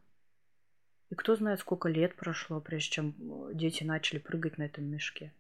И 1.10 1.14
кто 1.14 1.36
знает, 1.36 1.60
сколько 1.60 1.88
лет 1.88 2.14
прошло, 2.14 2.60
прежде 2.60 2.90
чем 2.90 3.14
э, 3.20 3.50
дети 3.54 3.84
начали 3.84 4.18
прыгать 4.18 4.56
на 4.56 4.62
этом 4.62 4.84
мешке. 4.84 5.32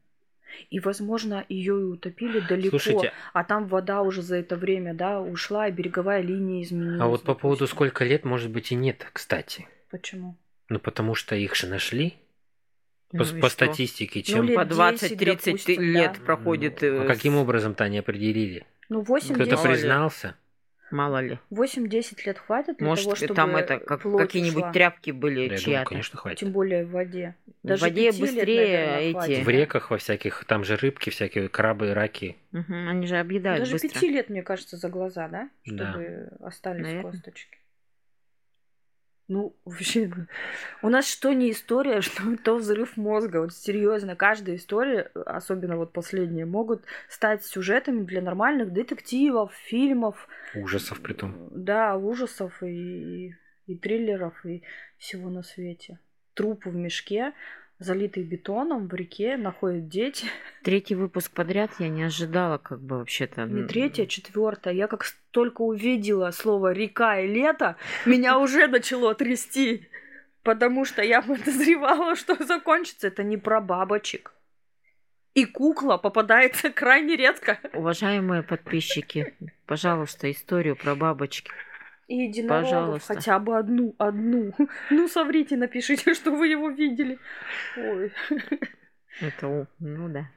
И, 0.70 0.80
возможно, 0.80 1.44
ее 1.48 1.80
и 1.80 1.84
утопили 1.84 2.40
далеко, 2.40 2.78
Слушайте, 2.78 3.12
а 3.32 3.44
там 3.44 3.66
вода 3.66 4.02
уже 4.02 4.22
за 4.22 4.36
это 4.36 4.56
время, 4.56 4.94
да, 4.94 5.20
ушла, 5.20 5.68
и 5.68 5.72
береговая 5.72 6.22
линия 6.22 6.62
изменилась. 6.62 7.00
а 7.00 7.06
вот 7.06 7.22
по 7.22 7.34
поводу 7.34 7.60
допустим. 7.60 7.76
сколько 7.76 8.04
лет, 8.04 8.24
может 8.24 8.50
быть, 8.50 8.72
и 8.72 8.74
нет, 8.74 9.06
кстати. 9.12 9.68
Почему? 9.90 10.36
Ну 10.68 10.78
потому 10.78 11.14
что 11.14 11.36
их 11.36 11.54
же 11.54 11.66
нашли. 11.66 12.14
Ну 13.12 13.24
по 13.24 13.36
и 13.36 13.40
по 13.40 13.48
статистике, 13.50 14.22
чем... 14.22 14.46
лет 14.46 14.56
По 14.56 14.64
10, 14.64 15.12
20-30 15.12 15.44
допустим, 15.44 15.82
лет 15.82 16.12
да. 16.18 16.24
проходит. 16.24 16.78
Ну, 16.80 16.88
э, 16.88 17.04
а 17.04 17.06
каким 17.06 17.34
с- 17.34 17.36
образом-то 17.36 17.84
они 17.84 17.98
определили? 17.98 18.66
Ну, 18.88 19.02
8-10 19.02 19.34
Кто-то 19.34 19.62
признался? 19.62 20.36
Мало 20.92 21.20
ли. 21.22 21.38
8-10 21.50 22.26
лет 22.26 22.38
хватит 22.38 22.76
для 22.76 22.86
Может, 22.86 23.04
того, 23.04 23.16
чтобы 23.16 23.34
там 23.34 23.56
это 23.56 23.78
как, 23.78 24.02
плоть 24.02 24.20
какие-нибудь 24.22 24.72
тряпки 24.72 25.10
были 25.10 25.48
Да, 25.48 25.56
чья-то. 25.56 25.88
конечно, 25.88 26.18
хватит. 26.18 26.38
Тем 26.40 26.52
более 26.52 26.84
в 26.84 26.90
воде. 26.90 27.34
В 27.62 27.66
Даже 27.66 27.80
воде 27.82 28.10
пяти 28.10 28.20
лет, 28.22 28.34
быстрее 28.34 28.86
наверное, 28.86 29.24
эти-. 29.26 29.42
В 29.42 29.48
реках 29.48 29.90
во 29.90 29.96
всяких, 29.96 30.44
там 30.44 30.64
же 30.64 30.76
рыбки 30.76 31.08
всякие, 31.10 31.48
крабы, 31.48 31.94
раки. 31.94 32.36
Мгм, 32.52 32.88
они 32.88 33.06
же 33.06 33.16
объедают 33.18 33.60
Даже 33.60 33.72
быстро. 33.72 33.88
пяти 33.88 34.08
лет, 34.10 34.28
мне 34.28 34.42
кажется, 34.42 34.76
за 34.76 34.88
глаза, 34.90 35.28
да? 35.28 35.48
Да. 35.64 35.90
Чтобы 35.92 36.28
остались 36.40 36.82
Наверно. 36.82 37.10
косточки. 37.10 37.58
Ну, 39.32 39.56
вообще, 39.64 40.10
у 40.82 40.88
нас 40.90 41.08
что 41.08 41.32
не 41.32 41.50
история, 41.50 42.00
что 42.06 42.36
то 42.36 42.56
взрыв 42.56 42.96
мозга. 42.96 43.40
Вот 43.40 43.54
серьезно, 43.54 44.14
каждая 44.14 44.56
история, 44.56 45.10
особенно 45.14 45.76
вот 45.76 45.92
последние, 45.92 46.44
могут 46.44 46.84
стать 47.08 47.44
сюжетами 47.44 48.04
для 48.04 48.20
нормальных 48.20 48.72
детективов, 48.72 49.52
фильмов, 49.54 50.28
Ужасов 50.54 51.00
притом. 51.00 51.48
да, 51.50 51.96
ужасов 51.96 52.62
и, 52.62 53.34
и 53.66 53.76
триллеров, 53.76 54.44
и 54.44 54.62
всего 54.98 55.30
на 55.30 55.42
свете. 55.42 55.98
Труп 56.34 56.66
в 56.66 56.74
мешке, 56.74 57.32
залитый 57.84 58.22
бетоном 58.22 58.88
в 58.88 58.94
реке, 58.94 59.36
находят 59.36 59.88
дети. 59.88 60.26
Третий 60.62 60.94
выпуск 60.94 61.32
подряд 61.32 61.70
я 61.78 61.88
не 61.88 62.02
ожидала, 62.04 62.58
как 62.58 62.80
бы 62.80 62.98
вообще-то. 62.98 63.44
Не 63.44 63.64
третья, 63.64 64.06
четвертая. 64.06 64.74
Я 64.74 64.86
как 64.86 65.04
только 65.30 65.62
увидела 65.62 66.30
слово 66.30 66.72
река 66.72 67.18
и 67.18 67.26
лето, 67.26 67.76
меня 68.06 68.38
уже 68.40 68.66
начало 68.66 69.14
трясти. 69.14 69.88
Потому 70.42 70.84
что 70.84 71.02
я 71.02 71.22
подозревала, 71.22 72.16
что 72.16 72.42
закончится 72.44 73.08
это 73.08 73.22
не 73.22 73.36
про 73.36 73.60
бабочек. 73.60 74.32
И 75.34 75.46
кукла 75.46 75.96
попадается 75.96 76.68
крайне 76.70 77.16
редко. 77.16 77.58
Уважаемые 77.72 78.42
подписчики, 78.42 79.34
пожалуйста, 79.66 80.30
историю 80.30 80.76
про 80.76 80.94
бабочки. 80.94 81.50
И 82.12 82.24
единорогов 82.26 82.64
Пожалуйста. 82.70 83.14
хотя 83.14 83.38
бы 83.38 83.56
одну, 83.56 83.94
одну. 83.98 84.52
Ну, 84.90 85.08
соврите, 85.08 85.56
напишите, 85.56 86.12
что 86.18 86.30
вы 86.30 86.48
его 86.48 86.68
видели. 86.68 87.18
Ой, 87.76 88.12
Это, 89.20 89.48
у- 89.48 89.66
ну 89.78 90.08
да. 90.08 90.28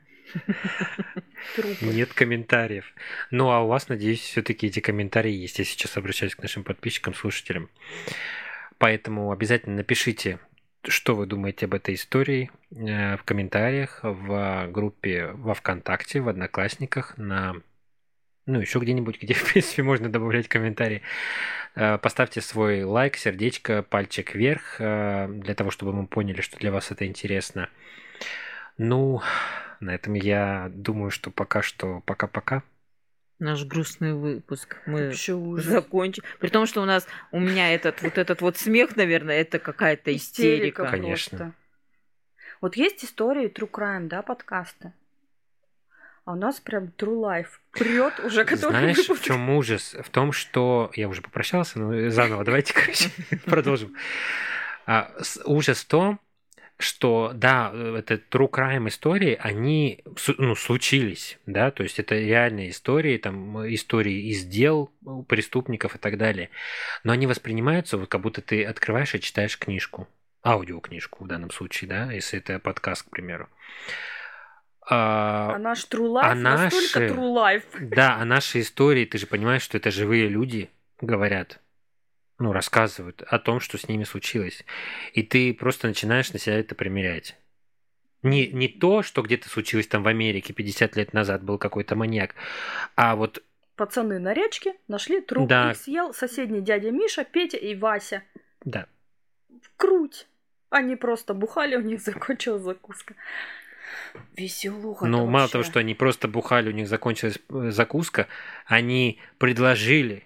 трупы. 1.56 1.86
Нет 1.86 2.14
комментариев. 2.14 2.94
Ну, 3.32 3.50
а 3.52 3.62
у 3.62 3.68
вас, 3.68 3.90
надеюсь, 3.90 4.22
все-таки 4.22 4.68
эти 4.68 4.80
комментарии 4.80 5.34
есть. 5.34 5.60
Я 5.60 5.66
сейчас 5.66 5.98
обращаюсь 5.98 6.36
к 6.36 6.42
нашим 6.42 6.64
подписчикам, 6.64 7.14
слушателям. 7.14 7.70
Поэтому 8.78 9.32
обязательно 9.32 9.76
напишите, 9.76 10.40
что 10.88 11.14
вы 11.16 11.26
думаете 11.26 11.66
об 11.66 11.74
этой 11.74 11.96
истории 11.96 12.52
э, 12.72 13.18
в 13.18 13.24
комментариях, 13.24 14.00
в 14.04 14.68
группе 14.72 15.28
во 15.34 15.54
ВКонтакте, 15.56 16.22
в 16.22 16.30
Одноклассниках, 16.30 17.18
на 17.18 17.56
ну, 18.46 18.60
еще 18.60 18.80
где-нибудь, 18.80 19.22
где, 19.22 19.34
в 19.36 19.52
принципе, 19.52 19.84
можно 19.84 20.10
добавлять 20.10 20.48
комментарии. 20.48 21.02
Э, 21.76 21.98
Поставьте 21.98 22.42
свой 22.42 22.84
лайк, 22.84 23.18
сердечко, 23.18 23.84
пальчик 23.84 24.36
вверх, 24.36 24.78
э, 24.80 25.28
для 25.30 25.56
того, 25.56 25.72
чтобы 25.72 25.94
мы 25.94 26.08
поняли, 26.08 26.42
что 26.42 26.58
для 26.58 26.72
вас 26.72 26.92
это 26.92 27.06
интересно. 27.06 27.70
Ну, 28.78 29.22
на 29.80 29.96
этом 29.96 30.14
я 30.14 30.70
думаю, 30.74 31.12
что 31.12 31.32
пока 31.32 31.62
что 31.62 32.02
пока-пока. 32.06 32.64
Наш 33.40 33.66
грустный 33.66 34.14
выпуск. 34.14 34.78
Мы 34.86 35.14
закончим. 35.14 36.24
При 36.40 36.48
том, 36.48 36.66
что 36.66 36.82
у 36.82 36.86
нас, 36.86 37.06
у 37.32 37.40
меня 37.40 37.74
этот 37.74 38.02
вот 38.02 38.18
этот 38.18 38.42
вот 38.42 38.58
смех, 38.58 38.96
наверное, 38.96 39.42
это 39.42 39.60
какая-то 39.60 40.16
истерика. 40.16 40.86
Конечно. 40.86 41.38
просто. 41.38 41.54
Вот 42.62 42.78
есть 42.78 43.04
истории 43.04 43.50
True 43.50 43.70
Crime, 43.70 44.08
да, 44.08 44.22
подкасты? 44.22 44.94
А 46.26 46.34
у 46.34 46.36
нас 46.36 46.60
прям 46.60 46.86
True 46.98 47.22
Life 47.22 47.60
прет 47.72 48.20
уже 48.20 48.46
который 48.46 48.72
Знаешь, 48.72 48.98
в 48.98 49.10
выпуск. 49.10 49.24
чем 49.24 49.48
ужас? 49.52 49.96
В 50.04 50.10
том, 50.10 50.32
что... 50.32 50.92
Я 50.96 51.08
уже 51.08 51.22
попрощался, 51.22 51.80
но 51.80 52.10
заново 52.10 52.44
давайте, 52.44 52.74
короче, 52.74 53.10
продолжим. 53.46 53.96
А, 54.88 55.12
ужас 55.46 55.82
в 55.82 55.88
том, 55.88 56.20
что, 56.78 57.32
да, 57.34 57.72
это 57.74 58.16
true 58.16 58.50
crime 58.50 58.88
истории, 58.88 59.38
они 59.40 60.04
ну, 60.40 60.56
случились, 60.56 61.38
да, 61.46 61.72
то 61.72 61.84
есть 61.84 62.00
это 62.00 62.16
реальные 62.16 62.72
истории, 62.72 63.18
там, 63.18 63.66
истории 63.74 64.30
из 64.30 64.44
дел 64.44 64.92
преступников 65.28 65.96
и 65.96 66.00
так 66.00 66.18
далее, 66.18 66.50
но 67.04 67.14
они 67.14 67.28
воспринимаются, 67.28 67.98
вот 67.98 68.10
как 68.10 68.22
будто 68.22 68.42
ты 68.42 68.66
открываешь 68.66 69.16
и 69.16 69.22
читаешь 69.22 69.58
книжку, 69.58 70.08
аудиокнижку 70.44 71.24
в 71.24 71.28
данном 71.28 71.52
случае, 71.52 71.88
да, 71.88 72.12
если 72.12 72.40
это 72.40 72.60
подкаст, 72.60 73.04
к 73.04 73.10
примеру. 73.10 73.48
А, 74.88 75.54
а 75.56 75.58
наш 75.58 75.86
True 75.86 76.12
Life 76.12 76.22
а 76.24 76.36
настолько 76.36 77.00
наши, 77.00 77.14
True 77.14 77.34
Life. 77.34 77.88
Да, 77.90 78.18
а 78.18 78.26
наши 78.26 78.62
истории, 78.62 79.06
ты 79.06 79.18
же 79.18 79.26
понимаешь, 79.26 79.64
что 79.64 79.78
это 79.78 79.90
живые 79.90 80.28
люди 80.28 80.70
говорят, 81.02 81.60
ну, 82.38 82.54
рассказывают 82.54 83.24
о 83.24 83.40
том, 83.40 83.60
что 83.60 83.78
с 83.78 83.88
ними 83.88 84.04
случилось. 84.04 84.64
И 85.14 85.24
ты 85.24 85.54
просто 85.54 85.88
начинаешь 85.88 86.32
на 86.34 86.40
себя 86.40 86.60
это 86.60 86.76
примерять. 86.76 87.36
Не, 88.22 88.48
не 88.48 88.68
то, 88.68 89.04
что 89.04 89.22
где-то 89.22 89.50
случилось 89.50 89.88
там 89.88 90.04
в 90.04 90.08
Америке 90.08 90.54
50 90.54 90.96
лет 90.96 91.14
назад 91.14 91.44
был 91.44 91.58
какой-то 91.58 91.96
маньяк, 91.96 92.36
а 92.96 93.16
вот... 93.16 93.44
Пацаны 93.76 94.20
на 94.20 94.34
речке 94.34 94.76
нашли 94.88 95.22
труп, 95.22 95.50
да. 95.50 95.72
их 95.72 95.78
съел 95.78 96.14
соседний 96.14 96.62
дядя 96.62 96.92
Миша, 96.92 97.24
Петя 97.24 97.58
и 97.58 97.76
Вася. 97.76 98.24
Да. 98.64 98.88
Круть. 99.78 100.28
Они 100.70 100.96
просто 100.96 101.34
бухали, 101.34 101.76
у 101.76 101.82
них 101.82 102.02
закончилась 102.02 102.64
закуска. 102.64 103.16
Веселуха. 104.36 105.06
Ну, 105.06 105.26
мало 105.26 105.50
того, 105.50 105.64
что 105.64 105.80
они 105.80 105.96
просто 105.96 106.28
бухали, 106.28 106.70
у 106.70 106.74
них 106.74 106.88
закончилась 106.88 107.40
э, 107.50 107.72
закуска, 107.72 108.28
они 108.66 109.20
предложили 109.38 110.24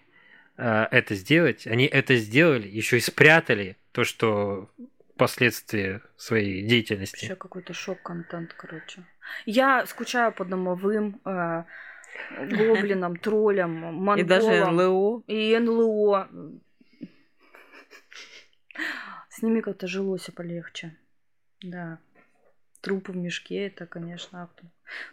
э, 0.57 0.87
это 0.91 1.15
сделать. 1.15 1.67
Они 1.67 1.85
это 1.85 2.15
сделали, 2.15 2.67
еще 2.67 2.97
и 2.97 3.01
спрятали 3.01 3.77
то, 3.91 4.03
что 4.03 4.69
последствия 5.17 6.01
своей 6.17 6.65
деятельности. 6.65 7.25
Вообще 7.25 7.35
какой-то 7.35 7.73
шок-контент, 7.73 8.53
короче. 8.53 9.03
Я 9.45 9.85
скучаю 9.85 10.31
по 10.31 10.45
домовым 10.45 11.21
э, 11.25 11.63
гоблинам, 12.39 13.15
троллям, 13.23 13.71
монголам. 13.71 14.19
И 14.19 14.23
даже 14.23 14.65
НЛО. 14.65 15.23
И 15.27 15.57
НЛО. 15.59 16.29
С 19.29 19.41
ними 19.41 19.61
как-то 19.61 19.87
жилось 19.87 20.29
полегче. 20.35 20.97
Да. 21.61 21.99
Трупы 22.81 23.11
в 23.11 23.17
мешке, 23.17 23.67
это, 23.67 23.85
конечно, 23.85 24.43
акту. 24.43 24.65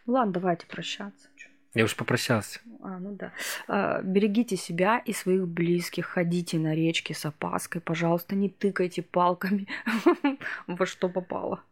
Ну 0.07 0.15
ладно, 0.15 0.33
давайте 0.35 0.67
прощаться. 0.67 1.29
Я 1.75 1.85
уж 1.85 1.95
попрощался. 1.95 2.61
А, 2.81 2.99
ну 2.99 3.13
да. 3.13 3.33
А, 3.69 4.01
берегите 4.01 4.57
себя 4.57 4.99
и 5.05 5.13
своих 5.13 5.47
близких. 5.47 6.07
Ходите 6.07 6.59
на 6.59 6.75
речке 6.75 7.13
с 7.13 7.27
опаской. 7.27 7.83
Пожалуйста, 7.83 8.35
не 8.35 8.49
тыкайте 8.49 9.03
палками 9.03 9.69
во 10.67 10.87
что 10.87 11.11
попало. 11.11 11.63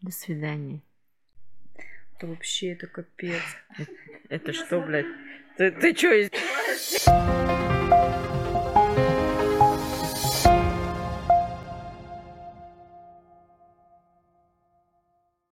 До 0.00 0.12
свидания. 0.12 0.80
Это 2.16 2.28
вообще 2.28 2.72
это 2.72 2.86
капец. 2.86 3.42
Это, 3.78 3.90
это 4.28 4.52
что, 4.52 4.80
блядь? 4.80 5.06
Ты, 5.56 5.72
ты 5.72 5.94
что? 5.96 7.43